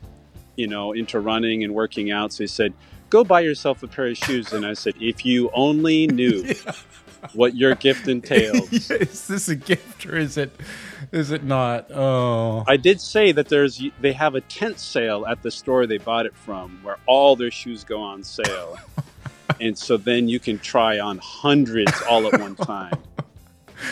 you 0.55 0.67
know 0.67 0.93
into 0.93 1.19
running 1.19 1.63
and 1.63 1.73
working 1.73 2.11
out, 2.11 2.33
so 2.33 2.43
they 2.43 2.47
said. 2.47 2.73
Go 3.11 3.23
buy 3.23 3.41
yourself 3.41 3.83
a 3.83 3.87
pair 3.87 4.07
of 4.07 4.17
shoes, 4.17 4.51
and 4.51 4.65
I 4.65 4.73
said, 4.73 4.95
"If 4.99 5.23
you 5.23 5.51
only 5.53 6.07
knew 6.07 6.43
what 7.33 7.55
your 7.55 7.75
gift 7.75 8.07
entails." 8.07 8.71
is 8.89 9.27
this 9.27 9.47
a 9.47 9.55
gift 9.55 10.07
or 10.07 10.17
is 10.17 10.37
it 10.37 10.51
is 11.15 11.31
it 11.31 11.43
not? 11.45 11.89
Oh, 11.91 12.65
I 12.67 12.75
did 12.75 12.99
say 12.99 13.31
that 13.31 13.47
there's 13.47 13.81
they 14.01 14.11
have 14.11 14.35
a 14.35 14.41
tent 14.41 14.79
sale 14.79 15.25
at 15.25 15.41
the 15.41 15.49
store 15.49 15.87
they 15.87 15.97
bought 15.97 16.25
it 16.25 16.35
from 16.35 16.79
where 16.83 16.97
all 17.05 17.37
their 17.37 17.51
shoes 17.51 17.85
go 17.85 18.01
on 18.01 18.21
sale. 18.23 18.77
and 19.61 19.77
so 19.77 19.95
then 19.95 20.27
you 20.27 20.39
can 20.39 20.59
try 20.59 20.99
on 20.99 21.17
hundreds 21.19 22.01
all 22.09 22.27
at 22.27 22.39
one 22.39 22.55
time. 22.73 22.93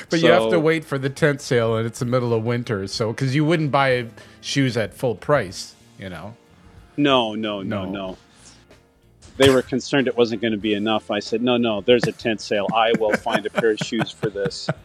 but 0.10 0.20
you 0.22 0.30
have 0.32 0.50
to 0.50 0.60
wait 0.60 0.84
for 0.84 0.98
the 0.98 1.10
tent 1.10 1.40
sale, 1.40 1.78
and 1.78 1.88
it's 1.88 2.00
the 2.00 2.06
middle 2.06 2.34
of 2.34 2.44
winter, 2.44 2.88
so 2.88 3.14
because 3.14 3.34
you 3.34 3.46
wouldn't 3.46 3.72
buy 3.72 4.06
shoes 4.42 4.76
at 4.76 4.94
full 4.94 5.16
price, 5.16 5.76
you 5.98 6.10
know. 6.10 6.36
No, 6.98 7.36
no, 7.36 7.62
No. 7.62 7.86
no, 7.86 7.92
no. 7.92 8.18
They 9.38 9.50
were 9.50 9.62
concerned 9.64 10.08
it 10.08 10.16
wasn't 10.18 10.42
going 10.42 10.52
to 10.52 10.60
be 10.60 10.74
enough. 10.76 11.10
I 11.10 11.20
said, 11.20 11.42
"No, 11.42 11.58
no, 11.58 11.82
there's 11.82 12.04
a 12.04 12.12
tent 12.12 12.40
sale. 12.42 12.68
I 12.76 12.92
will 13.00 13.14
find 13.14 13.44
a 13.46 13.50
pair 13.50 13.72
of 13.72 13.80
shoes 13.80 14.12
for 14.12 14.30
this." 14.30 14.70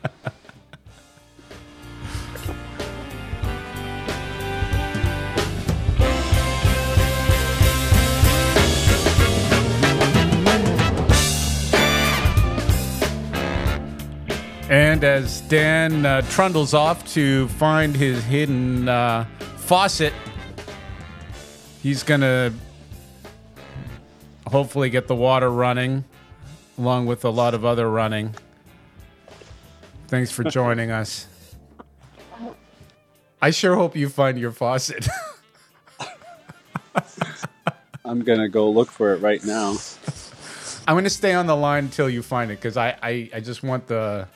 And 14.78 15.02
as 15.02 15.40
Dan 15.40 16.06
uh, 16.06 16.22
trundles 16.30 16.72
off 16.72 17.04
to 17.14 17.48
find 17.48 17.96
his 17.96 18.22
hidden 18.22 18.88
uh, 18.88 19.24
faucet, 19.56 20.12
he's 21.82 22.04
gonna 22.04 22.52
hopefully 24.46 24.88
get 24.88 25.08
the 25.08 25.16
water 25.16 25.50
running, 25.50 26.04
along 26.78 27.06
with 27.06 27.24
a 27.24 27.28
lot 27.28 27.54
of 27.54 27.64
other 27.64 27.90
running. 27.90 28.36
Thanks 30.06 30.30
for 30.30 30.44
joining 30.44 30.92
us. 30.92 31.26
I 33.42 33.50
sure 33.50 33.74
hope 33.74 33.96
you 33.96 34.08
find 34.08 34.38
your 34.38 34.52
faucet. 34.52 35.08
I'm 38.04 38.20
going 38.20 38.38
to 38.38 38.48
go 38.48 38.70
look 38.70 38.92
for 38.92 39.12
it 39.12 39.22
right 39.22 39.44
now. 39.44 39.74
I'm 40.86 40.94
going 40.94 41.02
to 41.02 41.10
stay 41.10 41.34
on 41.34 41.48
the 41.48 41.56
line 41.56 41.86
until 41.86 42.08
you 42.08 42.22
find 42.22 42.52
it 42.52 42.58
because 42.58 42.76
I, 42.76 42.96
I, 43.02 43.28
I 43.34 43.40
just 43.40 43.64
want 43.64 43.88
the 43.88 44.28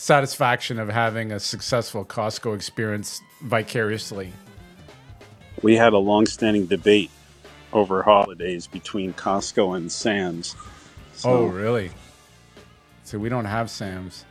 satisfaction 0.00 0.78
of 0.78 0.88
having 0.88 1.30
a 1.30 1.38
successful 1.38 2.06
Costco 2.06 2.54
experience 2.54 3.20
vicariously. 3.42 4.32
We 5.60 5.76
had 5.76 5.92
a 5.92 5.98
long-standing 5.98 6.64
debate 6.66 7.10
over 7.74 8.02
holidays 8.02 8.66
between 8.66 9.12
Costco 9.12 9.76
and 9.76 9.92
Sam's. 9.92 10.56
So- 11.12 11.30
Oh, 11.30 11.44
really? 11.44 11.90
So 13.04 13.18
we 13.18 13.28
don't 13.28 13.44
have 13.44 13.68
Sam's. 13.68 14.24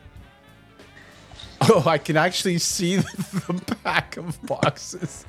Oh, 1.62 1.84
I 1.86 2.00
can 2.00 2.18
actually 2.18 2.58
see 2.58 2.96
the 2.96 3.76
back 3.84 4.18
of 4.18 4.42
boxes. 4.48 5.24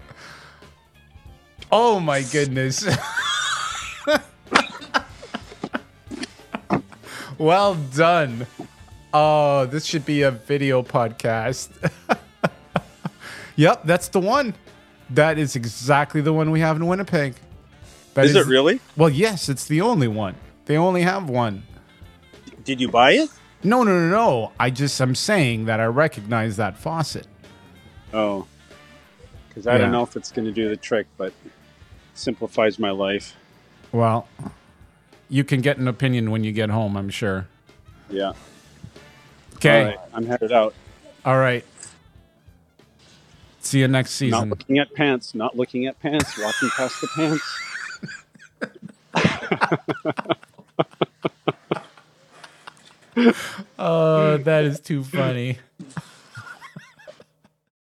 Oh 1.70 2.00
my 2.00 2.22
goodness. 2.22 2.86
well 7.38 7.74
done. 7.74 8.46
Oh, 9.12 9.66
this 9.66 9.84
should 9.84 10.04
be 10.06 10.22
a 10.22 10.30
video 10.30 10.82
podcast. 10.82 11.70
yep, 13.56 13.82
that's 13.84 14.08
the 14.08 14.20
one. 14.20 14.54
That 15.10 15.38
is 15.38 15.56
exactly 15.56 16.20
the 16.20 16.32
one 16.32 16.50
we 16.50 16.60
have 16.60 16.76
in 16.76 16.86
Winnipeg. 16.86 17.34
That 18.14 18.26
Is 18.26 18.36
it 18.36 18.46
really? 18.46 18.80
Well, 18.96 19.10
yes, 19.10 19.48
it's 19.48 19.66
the 19.66 19.80
only 19.80 20.08
one. 20.08 20.36
They 20.66 20.76
only 20.76 21.02
have 21.02 21.28
one. 21.28 21.64
Did 22.64 22.80
you 22.80 22.88
buy 22.88 23.12
it? 23.12 23.30
No, 23.64 23.82
no, 23.82 23.92
no, 23.98 24.08
no. 24.08 24.52
I 24.60 24.70
just 24.70 25.00
I'm 25.00 25.14
saying 25.14 25.64
that 25.64 25.80
I 25.80 25.86
recognize 25.86 26.56
that 26.56 26.76
faucet. 26.78 27.26
Oh, 28.12 28.46
because 29.48 29.66
I 29.66 29.72
Yeah. 29.72 29.78
don't 29.78 29.92
know 29.92 30.02
if 30.02 30.16
it's 30.16 30.30
going 30.30 30.46
to 30.46 30.52
do 30.52 30.68
the 30.68 30.76
trick, 30.76 31.06
but 31.16 31.32
simplifies 32.14 32.78
my 32.78 32.90
life. 32.90 33.34
Well, 33.92 34.28
you 35.28 35.42
can 35.42 35.60
get 35.60 35.78
an 35.78 35.88
opinion 35.88 36.30
when 36.30 36.44
you 36.44 36.52
get 36.52 36.70
home, 36.70 36.96
I'm 36.96 37.08
sure. 37.10 37.48
Yeah. 38.08 38.32
Okay. 39.60 39.84
Right, 39.84 39.98
I'm 40.14 40.24
headed 40.24 40.52
out. 40.52 40.74
All 41.24 41.36
right. 41.36 41.64
See 43.60 43.80
you 43.80 43.88
next 43.88 44.12
season. 44.12 44.48
Not 44.48 44.58
looking 44.58 44.78
at 44.78 44.94
pants. 44.94 45.34
Not 45.34 45.54
looking 45.54 45.84
at 45.86 46.00
pants. 46.00 46.38
Walking 46.38 46.70
past 46.70 47.00
the 47.02 47.08
pants. 47.08 47.44
Oh, 53.78 54.36
that 54.38 54.64
is 54.64 54.80
too 54.80 55.02
funny. 55.02 55.58